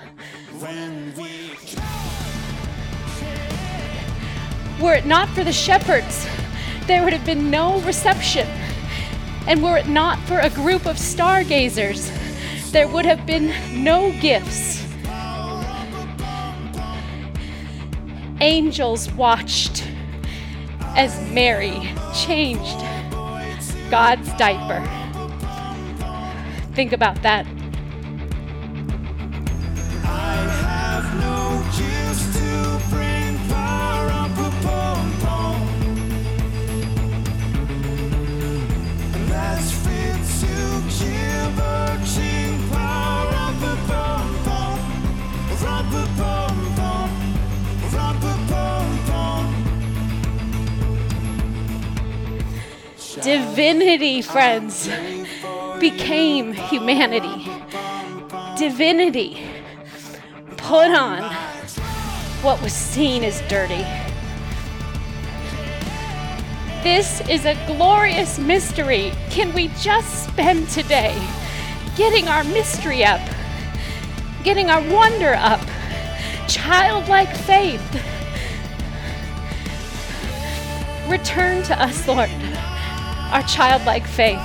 Were 4.83 4.95
it 4.95 5.07
not 5.07 5.29
for 5.29 5.45
the 5.45 5.53
shepherds, 5.53 6.27
there 6.89 7.05
would 7.05 7.12
have 7.12 7.25
been 7.25 7.53
no 7.53 7.81
reception. 7.83 8.49
And 9.47 9.62
were 9.62 9.77
it 9.77 9.87
not 9.87 10.19
for 10.27 10.41
a 10.41 10.51
group 10.51 10.87
of 10.87 10.99
stargazers, 10.99 12.11
there 12.73 12.89
would 12.89 13.07
have 13.07 13.25
been 13.25 13.53
no 13.85 14.11
gifts. 14.21 14.85
Angels 18.41 19.09
watched 19.12 19.87
as 20.97 21.17
Mary 21.31 21.95
changed 22.12 22.81
God's 23.89 24.33
diaper. 24.33 24.83
Think 26.75 26.93
about 26.93 27.23
that. 27.23 27.47
Divinity, 53.23 54.21
friends, 54.21 54.88
became 55.79 56.52
humanity. 56.52 57.49
Divinity 58.59 59.41
put 60.57 60.91
on 60.91 61.33
what 62.43 62.61
was 62.61 62.73
seen 62.73 63.23
as 63.23 63.41
dirty. 63.43 63.87
This 66.83 67.21
is 67.29 67.45
a 67.45 67.55
glorious 67.69 68.41
mystery. 68.41 69.12
Can 69.31 69.55
we 69.55 69.69
just 69.79 70.25
spend 70.25 70.69
today 70.71 71.17
getting 71.95 72.26
our 72.26 72.43
mystery 72.43 73.05
up, 73.05 73.21
getting 74.43 74.69
our 74.69 74.83
wonder 74.93 75.35
up, 75.35 75.61
childlike 76.49 77.37
faith? 77.37 77.81
Return 81.09 81.62
to 81.62 81.81
us, 81.81 82.09
Lord 82.09 82.29
our 83.33 83.43
childlike 83.45 84.07
faith. 84.07 84.39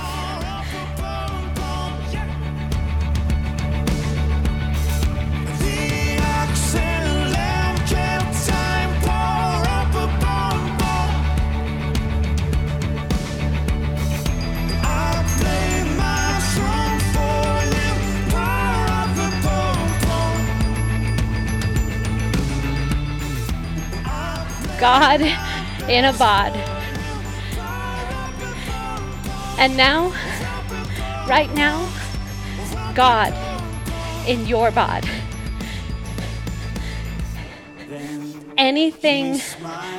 God 24.80 25.20
in 25.90 26.04
a 26.04 26.12
bod. 26.12 26.77
And 29.58 29.76
now, 29.76 30.10
right 31.28 31.52
now, 31.52 31.90
God 32.94 33.34
in 34.28 34.46
your 34.46 34.70
bod. 34.70 35.04
Anything 38.56 39.40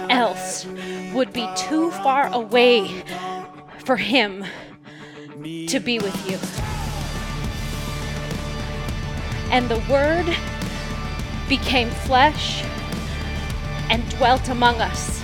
else 0.10 0.66
would 1.14 1.34
be 1.34 1.46
too 1.58 1.92
far 1.92 2.34
away 2.34 3.04
for 3.80 3.98
Him 3.98 4.46
to 5.68 5.80
be 5.82 6.00
with 6.00 6.16
you. 6.30 6.38
And 9.52 9.68
the 9.68 9.84
Word 9.92 10.26
became 11.50 11.90
flesh 11.90 12.64
and 13.90 14.08
dwelt 14.12 14.48
among 14.48 14.80
us. 14.80 15.22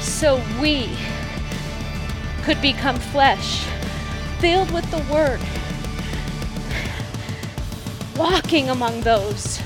So 0.00 0.40
we 0.60 0.88
could 2.46 2.62
become 2.62 2.94
flesh, 2.94 3.66
filled 4.38 4.70
with 4.70 4.88
the 4.92 5.12
Word, 5.12 5.40
walking 8.16 8.68
among 8.68 9.00
those 9.00 9.60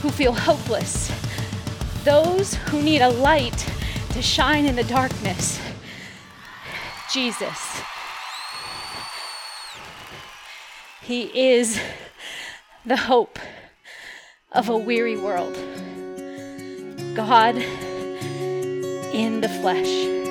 who 0.00 0.08
feel 0.08 0.32
hopeless, 0.32 1.12
those 2.04 2.54
who 2.70 2.80
need 2.80 3.02
a 3.02 3.10
light 3.10 3.70
to 4.12 4.22
shine 4.22 4.64
in 4.64 4.74
the 4.74 4.84
darkness. 4.84 5.60
Jesus. 7.12 7.82
He 11.02 11.24
is 11.38 11.78
the 12.86 12.96
hope 12.96 13.38
of 14.52 14.70
a 14.70 14.78
weary 14.78 15.18
world. 15.18 15.52
God 17.14 17.56
in 19.12 19.42
the 19.42 19.48
flesh. 19.60 20.27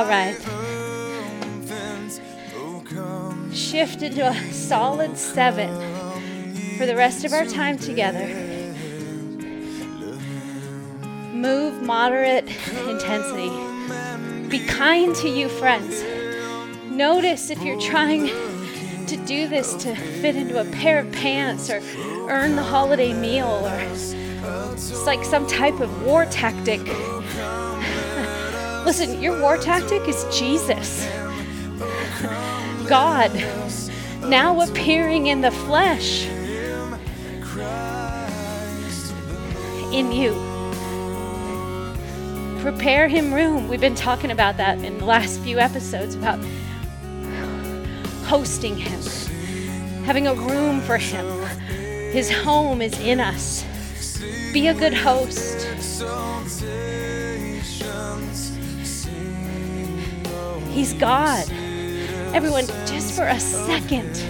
All 0.00 0.06
right. 0.06 0.34
Shift 3.52 4.00
into 4.00 4.26
a 4.26 4.34
solid 4.50 5.18
seven 5.18 5.68
for 6.78 6.86
the 6.86 6.96
rest 6.96 7.26
of 7.26 7.34
our 7.34 7.44
time 7.44 7.76
together. 7.76 8.26
Move 11.34 11.82
moderate 11.82 12.48
intensity. 12.88 13.50
Be 14.48 14.64
kind 14.66 15.14
to 15.16 15.28
you, 15.28 15.50
friends. 15.50 16.02
Notice 16.86 17.50
if 17.50 17.62
you're 17.62 17.78
trying 17.78 18.28
to 19.06 19.16
do 19.26 19.48
this 19.48 19.74
to 19.82 19.94
fit 19.94 20.34
into 20.34 20.58
a 20.58 20.64
pair 20.64 21.00
of 21.00 21.12
pants 21.12 21.68
or 21.68 21.82
earn 22.30 22.56
the 22.56 22.62
holiday 22.62 23.12
meal 23.12 23.66
or 23.66 23.78
it's 24.72 25.04
like 25.04 25.22
some 25.26 25.46
type 25.46 25.78
of 25.80 26.06
war 26.06 26.24
tactic 26.24 26.80
Listen, 28.90 29.22
your 29.22 29.40
war 29.40 29.56
tactic 29.56 30.08
is 30.08 30.26
Jesus. 30.36 31.06
God, 32.88 33.32
now 34.22 34.60
appearing 34.62 35.28
in 35.28 35.42
the 35.42 35.52
flesh 35.52 36.26
in 39.92 40.10
you. 40.10 40.32
Prepare 42.62 43.06
him 43.06 43.32
room. 43.32 43.68
We've 43.68 43.80
been 43.80 43.94
talking 43.94 44.32
about 44.32 44.56
that 44.56 44.82
in 44.82 44.98
the 44.98 45.04
last 45.04 45.38
few 45.38 45.60
episodes 45.60 46.16
about 46.16 46.44
hosting 48.24 48.76
him, 48.76 49.00
having 50.02 50.26
a 50.26 50.34
room 50.34 50.80
for 50.80 50.96
him. 50.96 51.28
His 52.10 52.28
home 52.28 52.82
is 52.82 52.98
in 52.98 53.20
us. 53.20 53.64
Be 54.52 54.66
a 54.66 54.74
good 54.74 54.94
host. 54.94 55.68
He's 60.70 60.92
God. 60.94 61.50
Everyone, 62.32 62.64
just 62.86 63.14
for 63.14 63.26
a 63.26 63.40
second, 63.40 64.22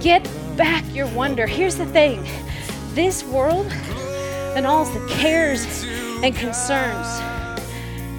get 0.00 0.22
back 0.56 0.84
your 0.94 1.08
wonder. 1.08 1.44
Here's 1.46 1.74
the 1.74 1.86
thing 1.86 2.24
this 2.94 3.24
world 3.24 3.66
and 4.54 4.64
all 4.64 4.84
the 4.84 5.06
cares 5.08 5.84
and 6.22 6.36
concerns, 6.36 7.08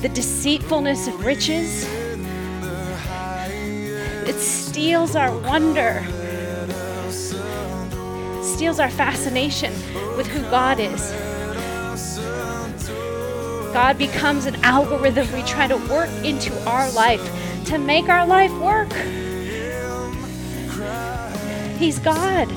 the 0.02 0.10
deceitfulness 0.10 1.08
of 1.08 1.24
riches, 1.24 1.88
it 4.28 4.36
steals 4.36 5.16
our 5.16 5.32
wonder, 5.40 6.04
steals 8.44 8.80
our 8.80 8.90
fascination 8.90 9.72
with 10.18 10.28
who 10.28 10.42
God 10.50 10.82
is. 10.82 11.12
God 13.74 13.98
becomes 13.98 14.48
an 14.48 14.56
algorithm 14.64 15.32
we 15.32 15.42
try 15.44 15.68
to 15.68 15.78
work 15.78 16.10
into 16.26 16.54
our 16.70 16.92
life 16.92 17.22
to 17.66 17.78
make 17.78 18.10
our 18.10 18.26
life 18.26 18.52
work. 18.60 18.92
He's 21.78 22.00
God. 22.00 22.50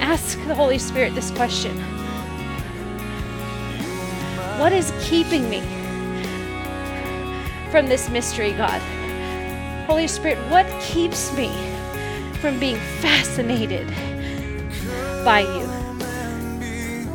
Ask 0.00 0.38
the 0.46 0.54
Holy 0.54 0.78
Spirit 0.78 1.14
this 1.14 1.30
question 1.30 1.78
What 4.58 4.72
is 4.72 4.92
keeping 5.00 5.48
me 5.48 5.60
from 7.70 7.86
this 7.86 8.08
mystery, 8.10 8.52
God? 8.52 8.80
Holy 9.86 10.06
Spirit, 10.06 10.38
what 10.50 10.66
keeps 10.80 11.32
me 11.36 11.50
from 12.40 12.58
being 12.58 12.76
fascinated 13.00 13.88
by 15.24 15.40
you? 15.40 15.66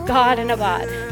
God 0.06 0.40
and 0.40 0.52
Abad. 0.52 1.07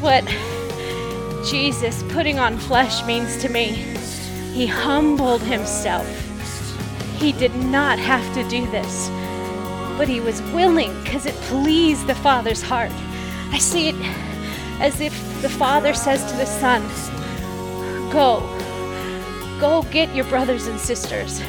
What 0.00 0.24
Jesus 1.44 2.02
putting 2.12 2.38
on 2.38 2.58
flesh 2.58 3.04
means 3.04 3.36
to 3.38 3.48
me 3.48 3.68
He 4.52 4.66
humbled 4.66 5.42
himself. 5.42 6.06
He 7.18 7.32
did 7.32 7.54
not 7.54 7.98
have 7.98 8.34
to 8.34 8.48
do 8.48 8.66
this, 8.70 9.08
but 9.98 10.08
he 10.08 10.20
was 10.20 10.40
willing 10.52 10.92
because 11.02 11.26
it 11.26 11.34
pleased 11.52 12.06
the 12.06 12.14
Father's 12.14 12.62
heart. 12.62 12.92
I 13.52 13.58
see 13.58 13.88
it 13.88 13.96
as 14.80 15.00
if 15.00 15.12
the 15.42 15.48
Father 15.50 15.92
says 15.92 16.24
to 16.30 16.36
the 16.36 16.46
Son, 16.46 16.82
Go, 18.10 18.40
go 19.60 19.82
get 19.92 20.14
your 20.14 20.24
brothers 20.26 20.66
and 20.66 20.80
sisters. 20.80 21.42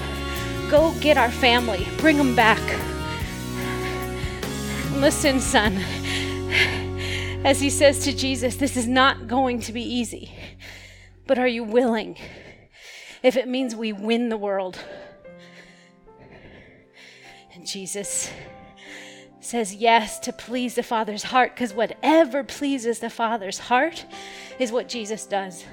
Go 0.70 0.94
get 1.00 1.18
our 1.18 1.32
family. 1.32 1.88
Bring 1.98 2.18
them 2.18 2.36
back. 2.36 2.62
Listen, 5.00 5.40
son 5.40 5.80
as 7.44 7.60
he 7.60 7.70
says 7.70 8.00
to 8.06 8.14
Jesus, 8.14 8.56
This 8.56 8.78
is 8.78 8.88
not 8.88 9.28
going 9.28 9.60
to 9.62 9.74
be 9.74 9.82
easy, 9.82 10.34
but 11.26 11.40
are 11.40 11.48
you 11.48 11.64
willing? 11.64 12.18
If 13.24 13.36
it 13.36 13.48
means 13.48 13.76
we 13.76 13.94
win 13.94 14.30
the 14.30 14.38
world. 14.38 14.80
And 17.54 17.66
Jesus 17.68 18.32
says 19.40 19.74
yes 19.74 20.20
to 20.20 20.34
please 20.34 20.76
the 20.76 20.84
Father's 20.84 21.24
heart, 21.24 21.56
because 21.56 21.74
whatever 21.74 22.44
pleases 22.44 23.00
the 23.00 23.10
Father's 23.10 23.58
heart 23.58 24.06
is 24.60 24.72
what 24.72 24.88
Jesus 24.88 25.26
does. 25.26 25.66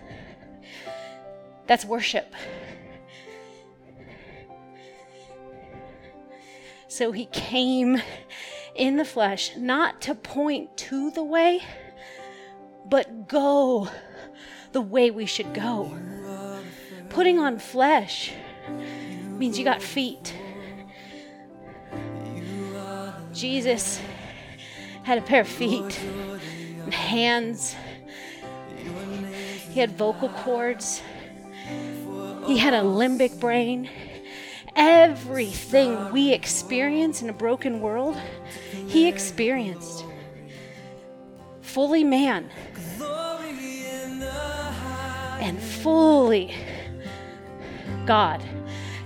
That's 1.66 1.84
worship. 1.84 2.34
So 6.88 7.12
he 7.12 7.26
came 7.26 8.00
in 8.78 8.96
the 8.96 9.04
flesh, 9.04 9.56
not 9.56 10.00
to 10.02 10.14
point 10.14 10.76
to 10.76 11.10
the 11.10 11.22
way, 11.22 11.60
but 12.88 13.28
go 13.28 13.88
the 14.72 14.80
way 14.80 15.10
we 15.10 15.26
should 15.26 15.52
go. 15.52 15.92
Putting 17.10 17.38
on 17.38 17.58
flesh 17.58 18.32
means 19.38 19.58
you 19.58 19.64
got 19.64 19.82
feet. 19.82 20.34
Jesus 23.32 24.00
had 25.02 25.18
a 25.18 25.22
pair 25.22 25.40
of 25.40 25.48
feet 25.48 26.00
and 26.84 26.94
hands. 26.94 27.74
He 29.70 29.80
had 29.80 29.92
vocal 29.92 30.28
cords. 30.28 31.02
He 32.46 32.58
had 32.58 32.74
a 32.74 32.80
limbic 32.80 33.38
brain. 33.40 33.88
Everything 34.74 36.12
we 36.12 36.32
experience 36.32 37.22
in 37.22 37.28
a 37.28 37.32
broken 37.32 37.80
world, 37.80 38.16
he 38.88 39.06
experienced. 39.06 40.04
Fully 41.60 42.02
man 42.02 42.50
and 45.40 45.60
fully 45.60 46.54
God. 48.06 48.42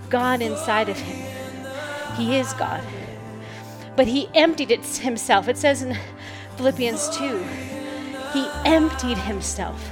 God 0.09 0.40
inside 0.40 0.88
of 0.88 0.99
him. 0.99 1.27
He 2.16 2.37
is 2.37 2.53
God. 2.55 2.83
But 3.97 4.07
he 4.07 4.29
emptied 4.35 4.71
it 4.71 4.85
himself. 4.85 5.49
It 5.49 5.59
says 5.59 5.83
in 5.83 5.99
Philippians 6.57 7.16
2 7.16 7.38
he 8.33 8.49
emptied 8.64 9.18
himself 9.18 9.90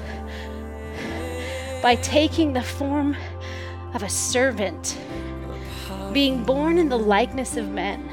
by 1.82 1.96
taking 1.96 2.52
the 2.52 2.62
form 2.62 3.16
of 3.94 4.02
a 4.02 4.08
servant, 4.08 4.96
being 6.12 6.44
born 6.44 6.78
in 6.78 6.88
the 6.88 6.98
likeness 6.98 7.56
of 7.56 7.68
men. 7.68 8.08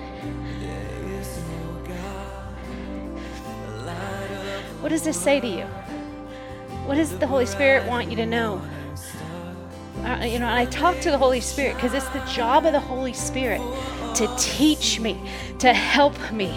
What 4.88 4.92
does 4.92 5.04
this 5.04 5.20
say 5.20 5.42
to 5.42 5.48
you? 5.48 5.66
What 6.86 6.96
does 6.96 7.20
the 7.20 7.28
Holy 7.28 7.46
Spirit 7.46 7.86
want 7.90 8.10
you 8.10 8.16
to 8.16 8.26
know? 8.26 8.62
Uh, 9.98 10.24
you 10.24 10.40
know, 10.40 10.50
I 10.50 10.64
talk 10.64 10.98
to 11.02 11.12
the 11.12 11.18
Holy 11.18 11.42
Spirit 11.42 11.76
because 11.76 11.94
it's 11.94 12.08
the 12.12 12.22
job 12.22 12.66
of 12.66 12.72
the 12.72 12.80
Holy 12.80 13.12
Spirit 13.12 13.60
to 14.16 14.34
teach 14.40 15.02
me, 15.02 15.30
to 15.60 15.74
help 15.74 16.16
me, 16.32 16.54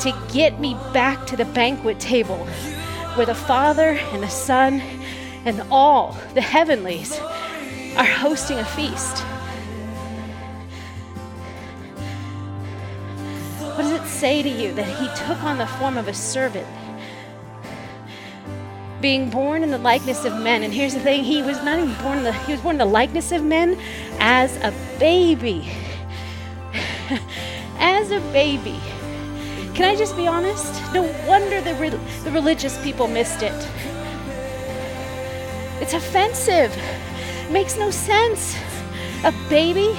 to 0.00 0.18
get 0.32 0.58
me 0.58 0.72
back 0.94 1.26
to 1.26 1.36
the 1.36 1.44
banquet 1.44 2.00
table 2.00 2.46
where 3.14 3.26
the 3.26 3.34
Father 3.34 3.90
and 3.90 4.22
the 4.22 4.30
Son 4.30 4.80
and 5.44 5.60
all 5.70 6.16
the 6.32 6.40
heavenlies 6.40 7.20
are 7.98 8.06
hosting 8.06 8.56
a 8.56 8.64
feast. 8.64 9.18
What 13.60 13.82
does 13.82 14.00
it 14.00 14.06
say 14.06 14.42
to 14.42 14.48
you 14.48 14.72
that 14.72 14.86
he 14.98 15.26
took 15.26 15.42
on 15.44 15.58
the 15.58 15.66
form 15.66 15.98
of 15.98 16.08
a 16.08 16.14
servant? 16.14 16.66
Being 19.04 19.28
born 19.28 19.62
in 19.62 19.70
the 19.70 19.76
likeness 19.76 20.24
of 20.24 20.40
men. 20.40 20.62
And 20.62 20.72
here's 20.72 20.94
the 20.94 21.00
thing, 21.00 21.24
he 21.24 21.42
was 21.42 21.62
not 21.62 21.78
even 21.78 21.92
born 22.02 22.16
in 22.16 22.24
the 22.24 22.32
he 22.32 22.52
was 22.52 22.62
born 22.62 22.76
in 22.76 22.78
the 22.78 22.86
likeness 22.86 23.32
of 23.32 23.44
men 23.44 23.78
as 24.18 24.56
a 24.56 24.72
baby. 24.98 25.70
as 27.78 28.10
a 28.10 28.20
baby. 28.32 28.80
Can 29.74 29.84
I 29.84 29.94
just 29.94 30.16
be 30.16 30.26
honest? 30.26 30.72
No 30.94 31.02
wonder 31.28 31.60
the, 31.60 31.74
re- 31.74 31.90
the 31.90 32.30
religious 32.30 32.82
people 32.82 33.06
missed 33.06 33.42
it. 33.42 33.52
It's 35.82 35.92
offensive. 35.92 36.74
It 36.74 37.50
makes 37.50 37.76
no 37.76 37.90
sense. 37.90 38.56
A 39.22 39.32
baby 39.50 39.94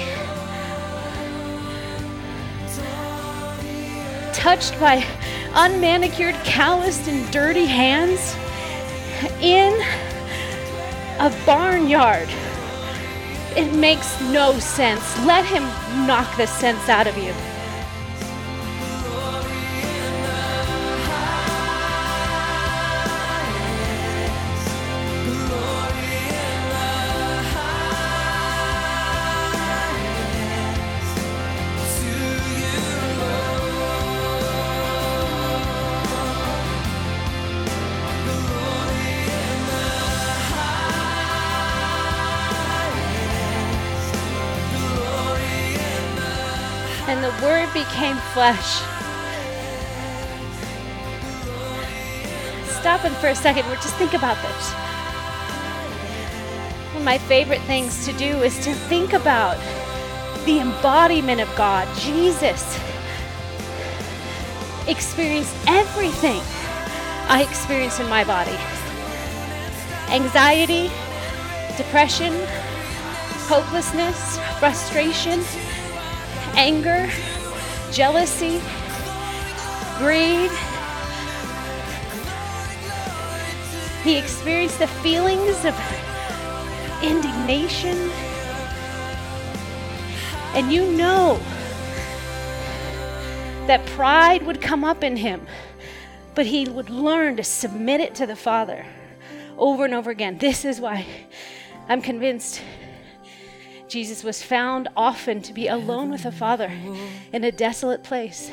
touched 4.32 4.80
by 4.80 5.06
unmanicured, 5.54 6.34
calloused, 6.42 7.06
and 7.06 7.30
dirty 7.30 7.66
hands 7.66 8.34
in 9.40 9.72
a 11.18 11.30
barnyard. 11.44 12.28
It 13.56 13.72
makes 13.74 14.20
no 14.20 14.58
sense. 14.58 15.18
Let 15.24 15.44
him 15.44 15.62
knock 16.06 16.36
the 16.36 16.46
sense 16.46 16.88
out 16.88 17.06
of 17.06 17.16
you. 17.16 17.32
And 47.16 47.24
the 47.24 47.46
Word 47.46 47.72
became 47.72 48.16
flesh. 48.34 48.80
Stop 52.78 53.04
it 53.06 53.12
for 53.12 53.28
a 53.28 53.34
second. 53.34 53.64
Just 53.76 53.94
think 53.96 54.12
about 54.12 54.36
this. 54.42 54.72
One 56.92 56.98
of 56.98 57.04
my 57.04 57.16
favorite 57.16 57.62
things 57.62 58.04
to 58.04 58.12
do 58.12 58.42
is 58.42 58.62
to 58.64 58.74
think 58.74 59.14
about 59.14 59.56
the 60.44 60.60
embodiment 60.60 61.40
of 61.40 61.48
God. 61.56 61.88
Jesus 61.96 62.78
experienced 64.86 65.56
everything 65.66 66.42
I 67.28 67.46
experience 67.48 67.98
in 67.98 68.08
my 68.08 68.24
body 68.24 68.56
anxiety, 70.10 70.88
depression, 71.76 72.32
hopelessness, 73.48 74.38
frustration, 74.60 75.42
anger, 76.56 77.08
jealousy, 77.92 78.60
greed. 79.98 80.50
He 84.02 84.16
experienced 84.16 84.78
the 84.78 84.86
feelings 84.86 85.64
of 85.64 85.74
indignation. 87.02 88.10
And 90.54 90.72
you 90.72 90.90
know 90.92 91.38
that 93.66 93.84
pride 93.86 94.42
would 94.46 94.62
come 94.62 94.84
up 94.84 95.04
in 95.04 95.16
him, 95.16 95.46
but 96.34 96.46
he 96.46 96.68
would 96.68 96.88
learn 96.88 97.36
to 97.36 97.44
submit 97.44 98.00
it 98.00 98.14
to 98.14 98.26
the 98.26 98.36
Father 98.36 98.86
over 99.58 99.84
and 99.84 99.92
over 99.92 100.10
again. 100.10 100.38
This 100.38 100.64
is 100.64 100.80
why 100.80 101.06
I'm 101.88 102.00
convinced 102.00 102.62
Jesus 103.96 104.22
was 104.22 104.42
found 104.42 104.88
often 104.94 105.40
to 105.40 105.54
be 105.54 105.68
alone 105.68 106.10
with 106.10 106.24
the 106.24 106.30
Father 106.30 106.70
in 107.32 107.44
a 107.44 107.50
desolate 107.50 108.04
place. 108.04 108.50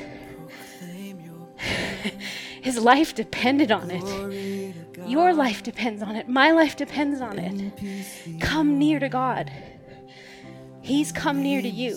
His 2.62 2.78
life 2.78 3.14
depended 3.14 3.70
on 3.70 3.92
it. 3.92 4.06
Your 5.06 5.34
life 5.34 5.62
depends 5.62 6.02
on 6.02 6.16
it. 6.16 6.30
My 6.30 6.52
life 6.52 6.78
depends 6.78 7.20
on 7.20 7.40
it. 7.40 8.40
Come 8.40 8.80
near 8.80 9.00
to 9.00 9.10
God. 9.10 9.52
He's 10.82 11.12
come 11.12 11.44
near 11.44 11.62
to 11.62 11.68
you. 11.68 11.96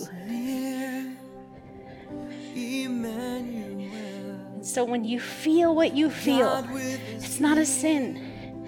So 4.61 4.83
when 4.83 5.05
you 5.05 5.21
feel 5.21 5.73
what 5.73 5.95
you 5.95 6.09
feel, 6.09 6.67
it's 7.15 7.39
not 7.39 7.57
a 7.57 7.65
sin. 7.65 8.65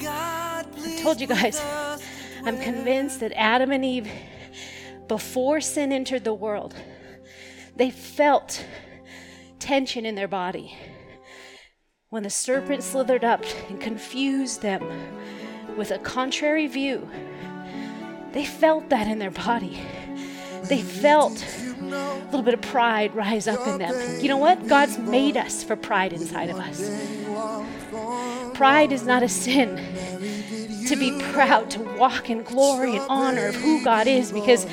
I 0.00 0.62
told 1.02 1.20
you 1.20 1.26
guys, 1.26 1.60
I'm 2.44 2.60
convinced 2.60 3.20
that 3.20 3.32
Adam 3.34 3.70
and 3.70 3.84
Eve, 3.84 4.08
before 5.06 5.60
sin 5.60 5.92
entered 5.92 6.24
the 6.24 6.34
world, 6.34 6.74
they 7.76 7.90
felt 7.90 8.64
tension 9.58 10.06
in 10.06 10.14
their 10.14 10.28
body. 10.28 10.76
When 12.10 12.22
the 12.22 12.30
serpent 12.30 12.82
slithered 12.82 13.24
up 13.24 13.44
and 13.68 13.80
confused 13.80 14.62
them 14.62 14.82
with 15.76 15.90
a 15.90 15.98
contrary 15.98 16.66
view, 16.66 17.08
they 18.32 18.44
felt 18.44 18.88
that 18.90 19.06
in 19.06 19.18
their 19.18 19.30
body. 19.30 19.80
They 20.64 20.82
felt 20.82 21.44
a 21.80 22.24
little 22.26 22.42
bit 22.42 22.54
of 22.54 22.60
pride 22.62 23.14
rise 23.14 23.46
up 23.46 23.66
in 23.66 23.78
them. 23.78 24.20
You 24.20 24.28
know 24.28 24.36
what? 24.36 24.66
God's 24.66 24.98
made 24.98 25.36
us 25.36 25.62
for 25.62 25.76
pride 25.76 26.12
inside 26.12 26.50
of 26.50 26.58
us. 26.58 26.80
Pride 28.54 28.92
is 28.92 29.04
not 29.04 29.22
a 29.22 29.28
sin. 29.28 29.76
To 30.88 30.96
be 30.96 31.12
proud, 31.32 31.70
to 31.72 31.80
walk 31.98 32.30
in 32.30 32.42
glory 32.44 32.96
and 32.96 33.04
honor 33.10 33.48
of 33.48 33.54
who 33.54 33.84
God 33.84 34.06
is 34.06 34.32
because 34.32 34.64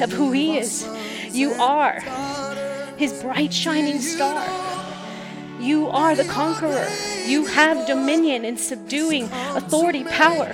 of 0.00 0.10
who 0.10 0.32
He 0.32 0.58
is. 0.58 0.84
You 1.30 1.52
are 1.52 2.00
His 2.96 3.22
bright 3.22 3.52
shining 3.52 4.00
star. 4.00 4.44
You 5.60 5.86
are 5.86 6.16
the 6.16 6.24
conqueror. 6.24 6.88
You 7.26 7.46
have 7.46 7.86
dominion 7.86 8.44
in 8.44 8.56
subduing 8.56 9.28
authority, 9.54 10.02
power. 10.02 10.52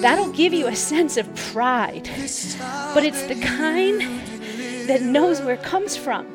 That'll 0.00 0.32
give 0.32 0.54
you 0.54 0.66
a 0.66 0.74
sense 0.74 1.18
of 1.18 1.32
pride. 1.52 2.08
But 2.94 3.04
it's 3.04 3.22
the 3.24 3.38
kind 3.38 4.00
that 4.88 5.02
knows 5.02 5.42
where 5.42 5.56
it 5.56 5.62
comes 5.62 5.94
from. 5.94 6.26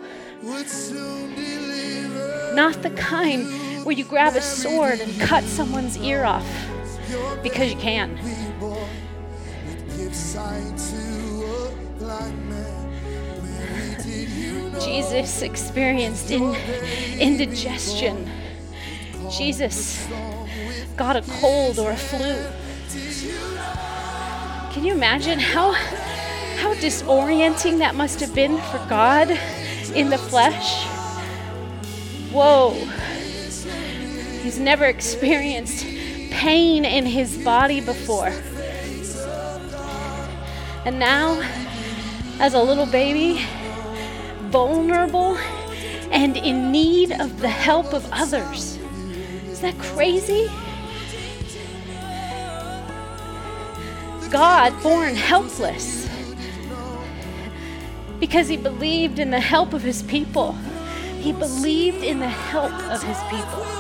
Not 2.54 2.84
the 2.84 2.94
kind 2.96 3.86
where 3.86 3.96
you 3.96 4.04
grab 4.04 4.36
a 4.36 4.42
sword 4.42 5.00
and 5.00 5.20
cut 5.20 5.44
someone's 5.46 5.98
ear 5.98 6.26
off 6.26 6.46
because 7.42 7.72
you 7.72 7.78
can. 7.78 8.18
Jesus 14.82 15.42
experienced 15.42 16.32
in, 16.32 16.56
indigestion. 17.20 18.30
Jesus 19.32 20.08
got 20.96 21.16
a 21.16 21.22
cold 21.40 21.80
or 21.80 21.92
a 21.92 21.98
flu. 21.98 22.36
Can 24.74 24.84
you 24.84 24.94
imagine 24.94 25.40
how 25.40 25.72
how 25.72 26.74
disorienting 26.76 27.80
that 27.80 27.96
must 27.96 28.20
have 28.20 28.36
been 28.36 28.58
for 28.58 28.86
God 28.90 29.30
in 29.96 30.10
the 30.10 30.18
flesh? 30.18 30.86
Whoa. 32.32 32.72
He's 34.42 34.60
never 34.60 34.86
experienced 34.86 35.84
pain 36.40 36.86
in 36.86 37.06
his 37.06 37.38
body 37.44 37.82
before. 37.82 38.32
And 40.86 40.98
now, 40.98 41.42
as 42.40 42.54
a 42.54 42.64
little 42.64 42.86
baby, 42.86 43.46
vulnerable 44.44 45.38
and 46.12 46.38
in 46.38 46.72
need 46.72 47.12
of 47.12 47.42
the 47.42 47.50
help 47.50 47.94
of 47.94 48.08
others. 48.14 48.80
Is 49.48 49.60
that 49.60 49.78
crazy? 49.80 50.50
God 54.32 54.82
born 54.82 55.16
helpless 55.16 56.08
because 58.22 58.48
he 58.48 58.56
believed 58.56 59.20
in 59.20 59.30
the 59.30 59.42
help 59.42 59.74
of 59.74 59.82
his 59.82 60.04
people. 60.04 60.54
He 61.20 61.34
believed 61.34 62.02
in 62.02 62.20
the 62.20 62.30
help 62.30 62.72
of 62.90 63.04
his 63.04 63.18
people. 63.24 63.80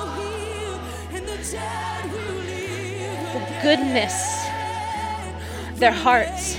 Goodness 3.62 4.14
their 5.80 5.92
hearts. 5.92 6.56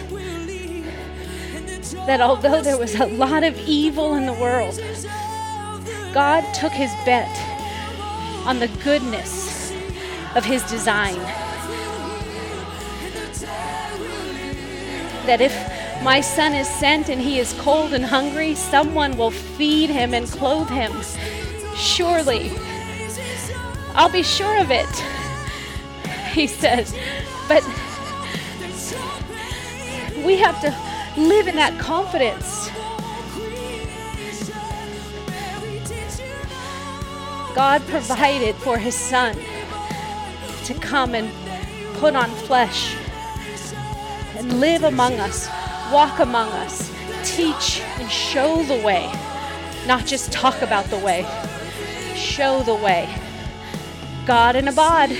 That 2.06 2.20
although 2.20 2.62
there 2.62 2.78
was 2.78 2.94
a 2.94 3.06
lot 3.06 3.44
of 3.44 3.58
evil 3.58 4.14
in 4.14 4.26
the 4.26 4.32
world, 4.32 4.80
God 6.12 6.42
took 6.54 6.72
his 6.72 6.90
bet 7.04 7.28
on 8.46 8.58
the 8.58 8.68
goodness 8.82 9.72
of 10.34 10.44
his 10.44 10.62
design. 10.64 11.16
That 15.26 15.40
if 15.40 15.54
my 16.02 16.20
son 16.20 16.54
is 16.54 16.68
sent 16.68 17.08
and 17.08 17.20
he 17.20 17.38
is 17.38 17.52
cold 17.60 17.92
and 17.92 18.04
hungry, 18.04 18.54
someone 18.54 19.16
will 19.16 19.30
feed 19.30 19.90
him 19.90 20.14
and 20.14 20.26
clothe 20.26 20.70
him. 20.70 20.92
Surely, 21.76 22.50
I'll 23.94 24.10
be 24.10 24.22
sure 24.22 24.58
of 24.58 24.70
it, 24.70 25.19
he 26.34 26.46
says. 26.46 26.94
But 27.48 27.64
we 30.24 30.36
have 30.36 30.60
to 30.60 31.20
live 31.20 31.48
in 31.48 31.56
that 31.56 31.78
confidence. 31.80 32.68
God 37.54 37.82
provided 37.88 38.54
for 38.56 38.78
his 38.78 38.94
son 38.94 39.36
to 40.64 40.74
come 40.74 41.14
and 41.16 41.28
put 41.98 42.14
on 42.14 42.30
flesh 42.30 42.94
and 44.36 44.60
live 44.60 44.84
among 44.84 45.14
us, 45.14 45.48
walk 45.92 46.20
among 46.20 46.48
us, 46.50 46.92
teach 47.24 47.80
and 47.98 48.10
show 48.10 48.62
the 48.64 48.78
way, 48.84 49.12
not 49.86 50.06
just 50.06 50.30
talk 50.30 50.62
about 50.62 50.84
the 50.86 50.98
way, 50.98 51.26
show 52.14 52.62
the 52.62 52.74
way. 52.74 53.12
God 54.26 54.54
in 54.54 54.68
a 54.68 54.72
bod, 54.72 55.10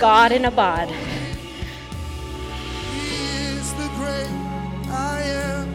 God 0.00 0.30
in 0.32 0.44
a 0.44 0.50
bod. 0.50 0.88
He 0.88 0.96
is 3.56 3.72
the 3.74 3.88
great 3.96 4.28
I 4.90 5.22
am. 5.22 5.68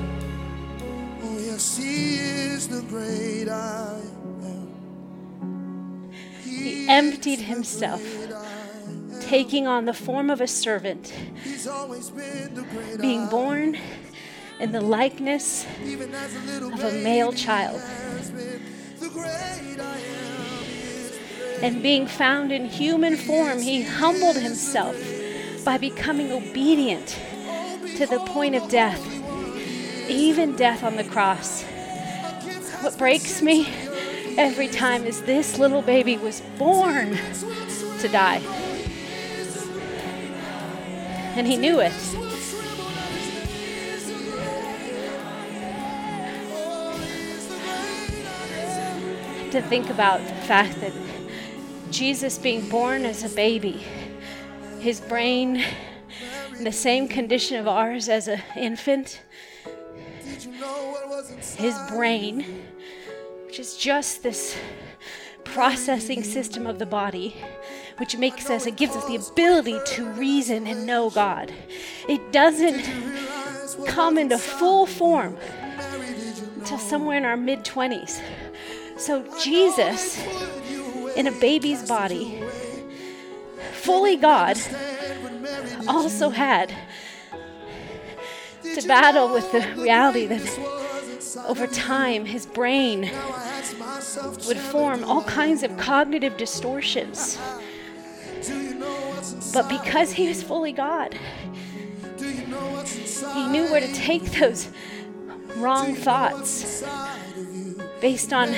Oh, 1.23 1.39
yes, 1.39 1.77
He 1.77 2.15
is 2.15 2.67
the 2.67 2.81
great 2.83 3.49
I 3.49 3.99
am. 4.43 6.11
He 6.43 6.87
emptied 6.87 7.39
himself, 7.39 8.03
taking 9.21 9.65
on 9.65 9.85
the 9.85 9.93
form 9.93 10.29
of 10.29 10.39
a 10.39 10.47
servant, 10.47 11.13
He's 11.43 11.65
always 11.65 12.11
been 12.11 12.53
the 12.53 12.63
great 12.63 13.01
being 13.01 13.27
born 13.27 13.77
in 14.59 14.71
the 14.71 14.81
likeness. 14.81 15.65
A 15.83 15.93
of 15.93 16.83
a 16.83 16.91
male 17.03 17.33
child, 17.33 17.81
and 21.61 21.83
being 21.83 22.07
found 22.07 22.51
in 22.51 22.65
human 22.65 23.15
form, 23.15 23.59
he 23.59 23.83
humbled 23.83 24.37
himself 24.37 24.95
by 25.63 25.77
becoming 25.77 26.31
obedient 26.31 27.19
to 27.97 28.07
the 28.07 28.19
point 28.27 28.55
of 28.55 28.67
death, 28.67 29.01
even 30.09 30.55
death 30.55 30.83
on 30.83 30.95
the 30.95 31.03
cross. 31.03 31.63
What 32.81 32.97
breaks 32.97 33.41
me 33.41 33.67
every 34.37 34.67
time 34.67 35.05
is 35.05 35.21
this 35.23 35.59
little 35.59 35.83
baby 35.83 36.17
was 36.17 36.41
born 36.57 37.17
to 37.99 38.07
die. 38.07 38.41
And 41.35 41.45
he 41.45 41.57
knew 41.57 41.79
it. 41.79 41.93
to 49.51 49.61
think 49.63 49.89
about 49.89 50.25
the 50.25 50.33
fact 50.47 50.79
that 50.79 50.93
Jesus 51.91 52.37
being 52.37 52.69
born 52.69 53.03
as 53.05 53.23
a 53.23 53.29
baby, 53.35 53.83
his 54.79 55.01
brain 55.01 55.63
in 56.57 56.63
the 56.63 56.71
same 56.71 57.07
condition 57.07 57.57
of 57.57 57.67
ours 57.67 58.07
as 58.07 58.29
an 58.29 58.41
infant, 58.55 59.21
his 61.57 61.77
brain, 61.89 62.63
which 63.45 63.59
is 63.59 63.75
just 63.75 64.23
this 64.23 64.57
processing 65.43 66.23
system 66.23 66.65
of 66.65 66.79
the 66.79 66.85
body, 66.85 67.35
which 67.97 68.15
makes 68.17 68.49
us, 68.49 68.65
it 68.65 68.77
gives 68.77 68.95
us 68.95 69.05
the 69.05 69.17
ability 69.17 69.77
to 69.85 70.07
reason 70.11 70.67
and 70.67 70.85
know 70.85 71.09
God. 71.09 71.51
It 72.07 72.31
doesn't 72.31 72.89
come 73.85 74.17
into 74.17 74.37
full 74.37 74.85
form 74.85 75.37
until 76.55 76.77
somewhere 76.77 77.17
in 77.17 77.25
our 77.25 77.37
mid 77.37 77.65
20s. 77.65 78.21
So, 78.97 79.25
Jesus, 79.39 80.23
in 81.15 81.27
a 81.27 81.31
baby's 81.31 81.87
body, 81.87 82.41
fully 83.73 84.15
God, 84.15 84.57
also 85.87 86.29
had 86.29 86.73
to 88.63 88.87
battle 88.87 89.33
with 89.33 89.51
the 89.51 89.61
reality 89.81 90.27
that 90.27 91.45
over 91.47 91.67
time 91.67 92.25
his 92.25 92.45
brain 92.45 93.11
would 94.47 94.57
form 94.57 95.03
all 95.03 95.23
kinds 95.23 95.63
of 95.63 95.75
cognitive 95.77 96.37
distortions. 96.37 97.37
But 99.53 99.69
because 99.69 100.13
he 100.13 100.27
was 100.27 100.41
fully 100.41 100.71
God, 100.71 101.17
he 102.17 103.47
knew 103.47 103.65
where 103.71 103.81
to 103.81 103.93
take 103.93 104.23
those 104.31 104.69
wrong 105.57 105.95
thoughts 105.95 106.83
based 107.99 108.33
on 108.33 108.55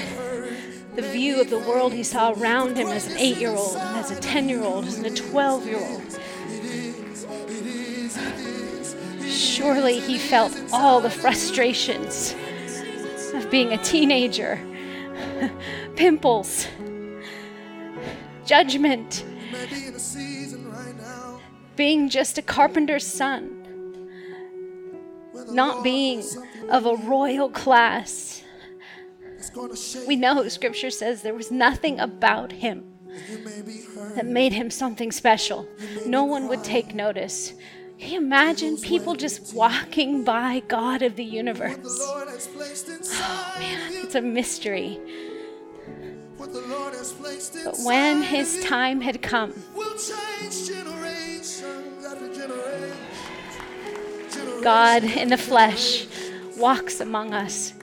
the 0.95 1.01
view 1.01 1.41
of 1.41 1.49
the 1.49 1.59
world 1.59 1.93
he 1.93 2.03
saw 2.03 2.33
around 2.33 2.77
him 2.77 2.87
as 2.87 3.07
an 3.07 3.17
eight 3.17 3.37
year 3.37 3.51
old, 3.51 3.77
as 3.77 4.11
a 4.11 4.15
10 4.15 4.49
year 4.49 4.63
old, 4.63 4.85
as 4.85 4.99
a 4.99 5.09
12 5.09 5.65
year 5.65 5.79
old. 5.79 6.19
Surely 9.27 9.99
he 9.99 10.19
felt 10.19 10.55
all 10.71 11.01
the 11.01 11.09
frustrations 11.09 12.35
of 13.33 13.49
being 13.49 13.71
a 13.73 13.77
teenager 13.83 14.59
pimples, 15.95 16.67
judgment, 18.45 19.25
being 21.75 22.09
just 22.09 22.37
a 22.37 22.41
carpenter's 22.41 23.05
son, 23.05 23.49
not 25.49 25.83
being 25.83 26.23
of 26.69 26.85
a 26.85 26.95
royal 26.95 27.49
class. 27.49 28.42
We 30.07 30.15
know 30.15 30.47
scripture 30.47 30.89
says 30.89 31.21
there 31.21 31.33
was 31.33 31.51
nothing 31.51 31.99
about 31.99 32.51
him 32.51 32.85
that 34.15 34.25
made 34.25 34.53
him 34.53 34.69
something 34.69 35.11
special. 35.11 35.67
No 36.05 36.23
one 36.23 36.47
would 36.47 36.63
take 36.63 36.95
notice. 36.95 37.53
Can 37.99 38.11
you 38.11 38.17
imagine 38.19 38.77
people 38.77 39.15
just 39.15 39.53
walking 39.55 40.23
by 40.23 40.61
God 40.67 41.01
of 41.01 41.15
the 41.15 41.23
universe? 41.23 41.77
Oh 41.85 42.25
man, 43.59 43.91
it's 43.93 44.15
a 44.15 44.21
mystery. 44.21 44.99
But 46.37 47.77
when 47.85 48.23
his 48.23 48.63
time 48.63 48.99
had 49.01 49.21
come, 49.21 49.53
God 54.61 55.03
in 55.03 55.29
the 55.29 55.37
flesh 55.37 56.07
walks 56.57 56.99
among 56.99 57.33
us 57.33 57.73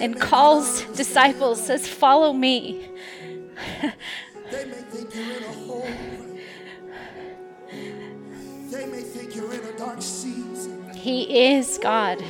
and 0.00 0.20
calls 0.20 0.82
disciples, 0.96 1.64
says, 1.64 1.88
Follow 1.88 2.32
me. 2.32 2.88
They 4.50 4.64
may 4.64 4.72
think 4.72 5.14
you're 5.14 5.36
in 5.36 5.44
a 5.44 5.52
hole. 5.52 5.88
They 8.70 8.86
may 8.86 9.02
think 9.02 9.34
you're 9.34 9.52
in 9.52 9.60
a 9.60 9.76
dark 9.76 10.00
season. 10.00 10.90
He 10.94 11.52
is 11.52 11.78
God. 11.82 12.22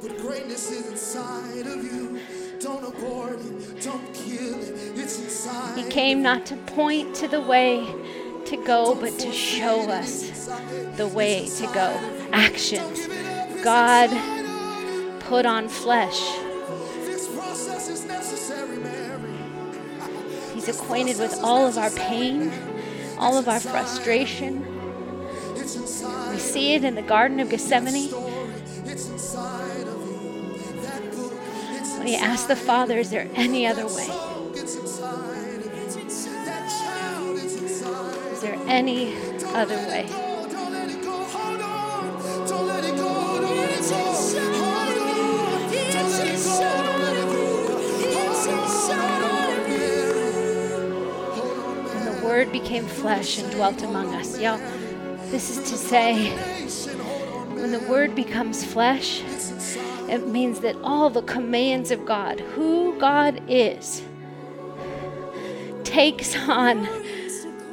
But 0.00 0.16
greatness 0.18 0.70
is 0.70 0.88
inside 0.88 1.66
of 1.66 1.84
you. 1.84 2.20
Don't 2.58 2.84
abort 2.84 3.40
it. 3.40 3.82
Don't 3.82 4.14
kill 4.14 4.60
it. 4.60 4.98
It's 4.98 5.18
inside. 5.20 5.78
He 5.78 5.90
came 5.90 6.22
not 6.22 6.44
to 6.46 6.56
point 6.56 7.14
to 7.16 7.28
the 7.28 7.40
way 7.40 7.84
to 8.46 8.56
go, 8.64 8.94
but 8.94 9.18
to 9.20 9.32
show 9.32 9.88
us 9.88 10.48
the 10.96 11.06
way 11.06 11.48
to 11.48 11.66
go. 11.66 11.98
Actions. 12.32 13.06
God 13.62 14.10
put 15.20 15.46
on 15.46 15.68
flesh. 15.68 16.20
He's 20.64 20.76
acquainted 20.76 21.18
with 21.18 21.40
all 21.42 21.66
of 21.66 21.76
our 21.76 21.90
pain, 21.90 22.52
all 23.18 23.36
of 23.36 23.48
our 23.48 23.58
frustration. 23.58 24.64
We 26.30 26.38
see 26.38 26.74
it 26.74 26.84
in 26.84 26.94
the 26.94 27.02
Garden 27.02 27.40
of 27.40 27.50
Gethsemane. 27.50 28.10
When 31.98 32.06
he 32.06 32.14
asked 32.14 32.46
the 32.46 32.54
Father, 32.54 32.98
Is 32.98 33.10
there 33.10 33.28
any 33.34 33.66
other 33.66 33.86
way? 33.86 34.08
Is 38.30 38.40
there 38.40 38.56
any 38.68 39.16
other 39.54 39.76
way? 39.88 40.06
Word 52.32 52.50
became 52.50 52.86
flesh 52.86 53.38
and 53.38 53.52
dwelt 53.52 53.82
among 53.82 54.14
us. 54.14 54.38
Y'all, 54.38 54.56
this 55.26 55.50
is 55.50 55.70
to 55.70 55.76
say, 55.76 56.30
when 57.50 57.72
the 57.72 57.80
Word 57.80 58.14
becomes 58.14 58.64
flesh, 58.64 59.20
it 60.08 60.26
means 60.26 60.60
that 60.60 60.74
all 60.82 61.10
the 61.10 61.20
commands 61.20 61.90
of 61.90 62.06
God, 62.06 62.40
who 62.40 62.98
God 62.98 63.42
is, 63.48 64.00
takes 65.84 66.34
on 66.34 66.88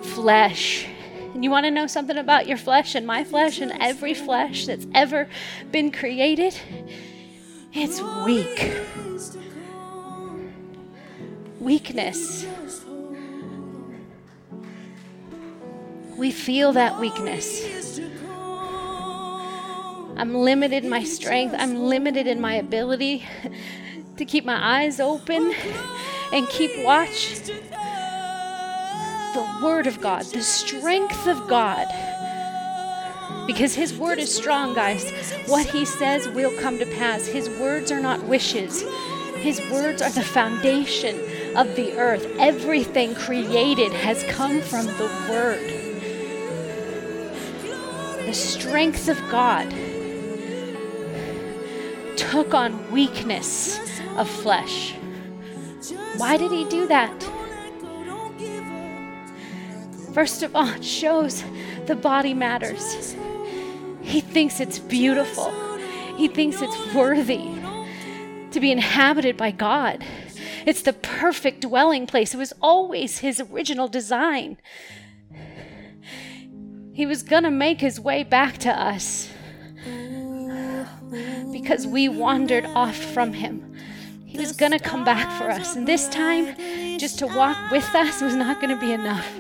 flesh. 0.02 0.86
And 1.34 1.42
you 1.42 1.50
want 1.50 1.66
to 1.66 1.72
know 1.72 1.88
something 1.88 2.18
about 2.18 2.46
your 2.46 2.58
flesh 2.58 2.96
and 2.96 3.08
my 3.08 3.24
flesh 3.24 3.62
and 3.62 3.72
every 3.80 4.14
flesh 4.14 4.66
that's 4.66 4.88
ever 4.94 5.30
been 5.72 5.90
created? 5.90 6.54
It's 7.72 8.02
weak. 8.26 8.76
Weakness. 11.62 12.46
We 16.20 16.32
feel 16.32 16.74
that 16.74 17.00
weakness. 17.00 17.66
I'm 20.18 20.36
limited 20.36 20.84
in 20.84 20.90
my 20.90 21.06
strength. 21.06 21.56
I'm 21.58 21.78
limited 21.78 22.28
in 22.28 22.42
my 22.42 22.56
ability 22.56 23.26
to 24.18 24.26
keep 24.26 24.44
my 24.44 24.82
eyes 24.82 25.00
open 25.00 25.54
and 26.34 26.46
keep 26.50 26.72
watch. 26.84 27.40
The 29.34 29.60
Word 29.64 29.88
of 29.88 30.02
God, 30.02 30.26
the 30.26 30.42
strength 30.42 31.26
of 31.26 31.48
God. 31.48 31.88
Because 33.48 33.74
His 33.74 33.94
Word 33.94 34.20
is 34.20 34.36
strong, 34.36 34.74
guys. 34.74 35.10
What 35.48 35.68
He 35.68 35.86
says 35.86 36.28
will 36.28 36.52
come 36.60 36.80
to 36.80 36.86
pass. 36.98 37.28
His 37.28 37.50
words 37.50 37.94
are 37.94 38.02
not 38.02 38.22
wishes, 38.26 38.84
His 39.38 39.62
words 39.72 40.02
are 40.02 40.12
the 40.12 40.22
foundation 40.22 41.16
of 41.56 41.78
the 41.78 41.98
earth. 41.98 42.28
Everything 42.38 43.16
created 43.16 43.94
has 43.94 44.24
come 44.24 44.60
from 44.60 44.86
the 44.86 45.10
Word. 45.30 45.79
The 48.30 48.36
strength 48.36 49.10
of 49.10 49.20
God 49.32 49.68
took 52.16 52.54
on 52.54 52.92
weakness 52.92 53.80
of 54.18 54.30
flesh. 54.30 54.94
Why 56.18 56.38
did 56.38 56.52
he 56.52 56.64
do 56.66 56.86
that? 56.86 57.24
First 60.14 60.44
of 60.44 60.56
all, 60.56 60.68
it 60.68 60.86
shows 60.86 61.44
the 61.88 61.96
body 61.96 62.36
matters. 62.36 63.16
He 64.04 64.22
thinks 64.22 64.60
it's 64.60 64.78
beautiful, 64.78 65.52
he 66.16 66.28
thinks 66.28 66.62
it's 66.62 66.94
worthy 66.94 67.50
to 68.52 68.60
be 68.60 68.72
inhabited 68.72 69.38
by 69.38 69.50
God. 69.50 70.06
It's 70.68 70.84
the 70.84 70.94
perfect 70.94 71.62
dwelling 71.62 72.06
place. 72.06 72.36
It 72.36 72.38
was 72.38 72.54
always 72.62 73.18
his 73.18 73.42
original 73.42 73.88
design. 73.88 74.60
He 77.00 77.06
was 77.06 77.24
to 77.44 77.50
make 77.50 77.80
his 77.80 77.98
way 77.98 78.24
back 78.24 78.58
to 78.58 78.70
us 78.70 79.30
because 81.50 81.88
we 81.88 82.10
wandered 82.10 82.66
off 82.66 82.98
from 82.98 83.32
him. 83.32 83.74
He 84.26 84.38
was 84.38 84.52
to 84.74 84.80
come 84.80 85.06
back 85.06 85.32
for 85.38 85.50
us. 85.50 85.78
And 85.78 85.88
this 85.88 86.10
time, 86.10 86.58
just 87.00 87.18
to 87.20 87.28
walk 87.28 87.56
with 87.72 87.96
us 87.96 88.22
was 88.22 88.36
not 88.36 88.60
to 88.76 88.82
be 88.82 88.92
enough. 88.92 89.34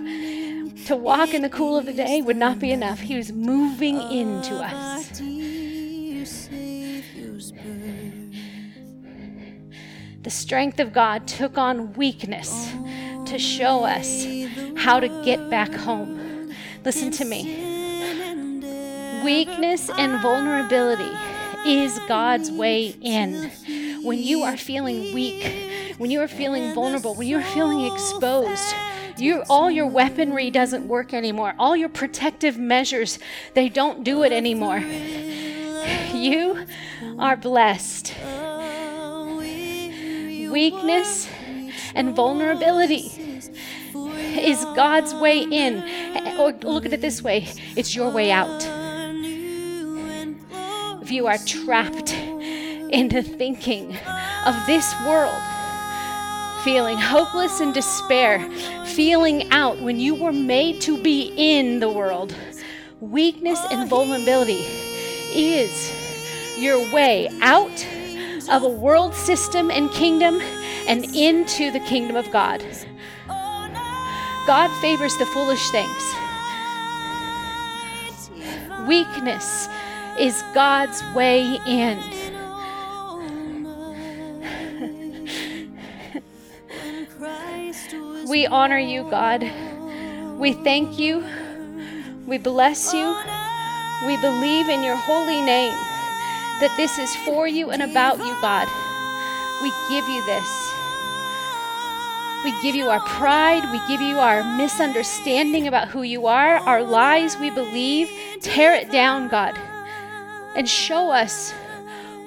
To 0.85 0.95
walk 0.95 1.33
in 1.33 1.41
the 1.41 1.49
cool 1.49 1.75
of 1.75 1.85
the 1.85 1.91
day 1.91 2.21
would 2.21 2.37
not 2.37 2.59
be 2.59 2.71
enough. 2.71 3.01
He 3.01 3.17
was 3.17 3.33
moving 3.33 3.99
into 4.09 4.55
us. 4.55 5.19
The 10.23 10.29
strength 10.29 10.79
of 10.79 10.93
God 10.93 11.27
took 11.27 11.57
on 11.57 11.91
weakness 11.95 12.71
to 13.25 13.37
show 13.37 13.83
us 13.83 14.25
how 14.77 15.01
to 15.01 15.09
get 15.25 15.49
back 15.49 15.73
home. 15.73 16.28
Listen 16.85 17.11
to 17.11 17.25
me. 17.25 17.43
Weakness 19.23 19.89
and 19.89 20.21
vulnerability 20.21 21.11
is 21.65 21.99
God's 22.07 22.49
way 22.51 22.95
in. 23.01 23.51
When 24.03 24.17
you 24.17 24.43
are 24.43 24.55
feeling 24.55 25.13
weak, 25.13 25.95
when 25.97 26.09
you 26.09 26.21
are 26.21 26.27
feeling 26.27 26.73
vulnerable, 26.73 27.15
when 27.15 27.27
you 27.27 27.37
are 27.37 27.43
feeling 27.43 27.85
exposed, 27.85 28.73
you, 29.17 29.43
all 29.49 29.69
your 29.69 29.87
weaponry 29.87 30.49
doesn't 30.49 30.87
work 30.87 31.13
anymore. 31.13 31.53
All 31.59 31.75
your 31.75 31.89
protective 31.89 32.57
measures, 32.57 33.19
they 33.53 33.67
don't 33.67 34.05
do 34.05 34.23
it 34.23 34.31
anymore. 34.31 34.79
You 36.13 36.65
are 37.17 37.35
blessed. 37.35 38.13
Weakness 40.49 41.29
and 41.93 42.15
vulnerability 42.15 43.28
is 44.37 44.63
God's 44.75 45.13
way 45.15 45.39
in. 45.39 45.83
Or 46.39 46.51
look 46.51 46.85
at 46.85 46.93
it 46.93 47.01
this 47.01 47.21
way 47.21 47.47
it's 47.75 47.95
your 47.95 48.09
way 48.09 48.31
out. 48.31 48.63
If 51.01 51.11
you 51.11 51.27
are 51.27 51.37
trapped 51.39 52.13
into 52.13 53.21
thinking 53.23 53.97
of 54.45 54.55
this 54.67 54.93
world, 55.07 55.41
feeling 56.63 56.97
hopeless 56.97 57.59
and 57.61 57.73
despair, 57.73 58.47
feeling 58.85 59.49
out 59.51 59.81
when 59.81 59.99
you 59.99 60.15
were 60.15 60.31
made 60.31 60.81
to 60.81 61.01
be 61.01 61.33
in 61.35 61.79
the 61.79 61.89
world, 61.89 62.35
weakness 62.99 63.59
and 63.71 63.89
vulnerability 63.89 64.63
is 65.33 66.57
your 66.59 66.79
way 66.93 67.29
out 67.41 67.85
of 68.49 68.63
a 68.63 68.69
world 68.69 69.13
system 69.13 69.71
and 69.71 69.89
kingdom 69.91 70.39
and 70.87 71.05
into 71.15 71.71
the 71.71 71.79
kingdom 71.81 72.15
of 72.15 72.29
God. 72.31 72.63
God 74.49 74.71
favors 74.81 75.15
the 75.17 75.27
foolish 75.27 75.69
things. 75.69 76.15
Weakness 78.87 79.69
is 80.17 80.43
God's 80.55 81.03
way 81.13 81.59
in. 81.67 81.99
we 88.27 88.47
honor 88.47 88.79
you, 88.79 89.03
God. 89.11 89.43
We 90.39 90.53
thank 90.53 90.97
you. 90.97 91.23
We 92.25 92.39
bless 92.39 92.91
you. 92.91 93.15
We 94.07 94.17
believe 94.17 94.67
in 94.67 94.81
your 94.81 94.95
holy 94.95 95.41
name 95.45 95.75
that 96.59 96.73
this 96.75 96.97
is 96.97 97.15
for 97.17 97.47
you 97.47 97.69
and 97.69 97.83
about 97.83 98.17
you, 98.17 98.35
God. 98.41 98.67
We 99.61 99.71
give 99.89 100.09
you 100.09 100.25
this. 100.25 100.68
We 102.43 102.61
give 102.61 102.73
you 102.73 102.89
our 102.89 103.01
pride. 103.01 103.69
We 103.71 103.85
give 103.87 104.01
you 104.01 104.17
our 104.17 104.43
misunderstanding 104.55 105.67
about 105.67 105.89
who 105.89 106.03
you 106.03 106.27
are, 106.27 106.55
our 106.55 106.81
lies 106.81 107.37
we 107.37 107.49
believe. 107.49 108.09
Tear 108.39 108.73
it 108.75 108.89
down, 108.91 109.27
God, 109.27 109.59
and 110.55 110.67
show 110.67 111.09
us 111.09 111.53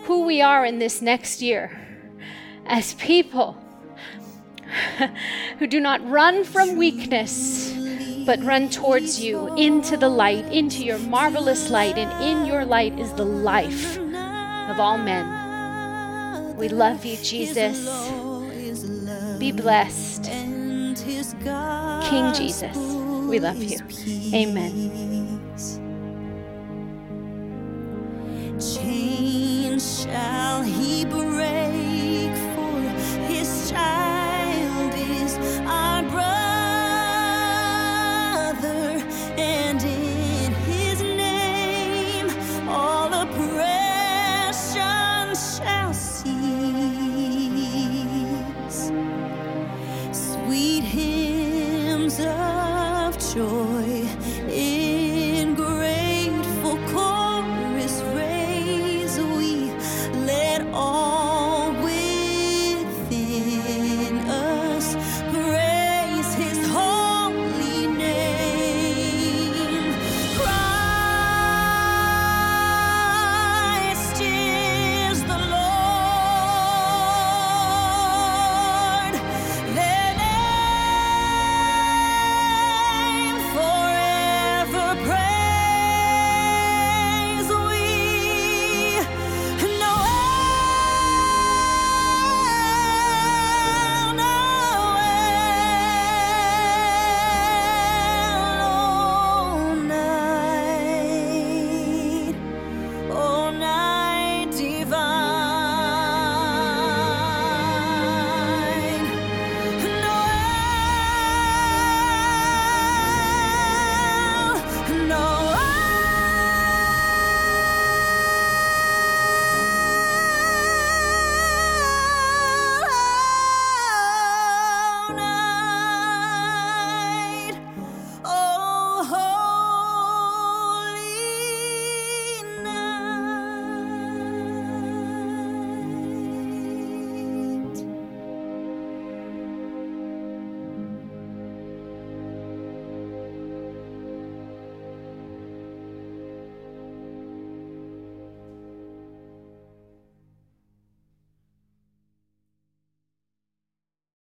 who 0.05 0.25
we 0.25 0.43
are 0.43 0.67
in 0.67 0.79
this 0.79 1.01
next 1.01 1.41
year 1.41 1.79
as 2.67 2.93
people 2.95 3.57
who 5.59 5.67
do 5.67 5.81
not 5.81 6.07
run 6.07 6.45
from 6.45 6.77
weakness, 6.77 7.73
but 8.27 8.43
run 8.43 8.69
towards 8.69 9.19
you 9.19 9.55
into 9.57 9.97
the 9.97 10.09
light, 10.11 10.45
into 10.53 10.85
your 10.85 10.99
marvelous 10.99 11.71
light, 11.71 11.97
and 11.97 12.23
in 12.23 12.45
your 12.47 12.67
light 12.67 12.99
is 12.99 13.13
the 13.15 13.25
life 13.25 13.97
of 13.97 14.79
all 14.79 14.99
men. 14.99 16.57
We 16.57 16.69
love 16.69 17.05
you, 17.07 17.17
Jesus. 17.17 17.89
Be 19.43 19.51
blessed. 19.51 20.27
King 20.27 20.95
Jesus, 22.33 22.77
we 22.77 23.41
love 23.41 23.61
you. 23.61 23.77
Amen. 24.33 25.43
Chains 28.61 30.05
shall 30.05 30.63
he 30.63 31.05
break 31.07 31.32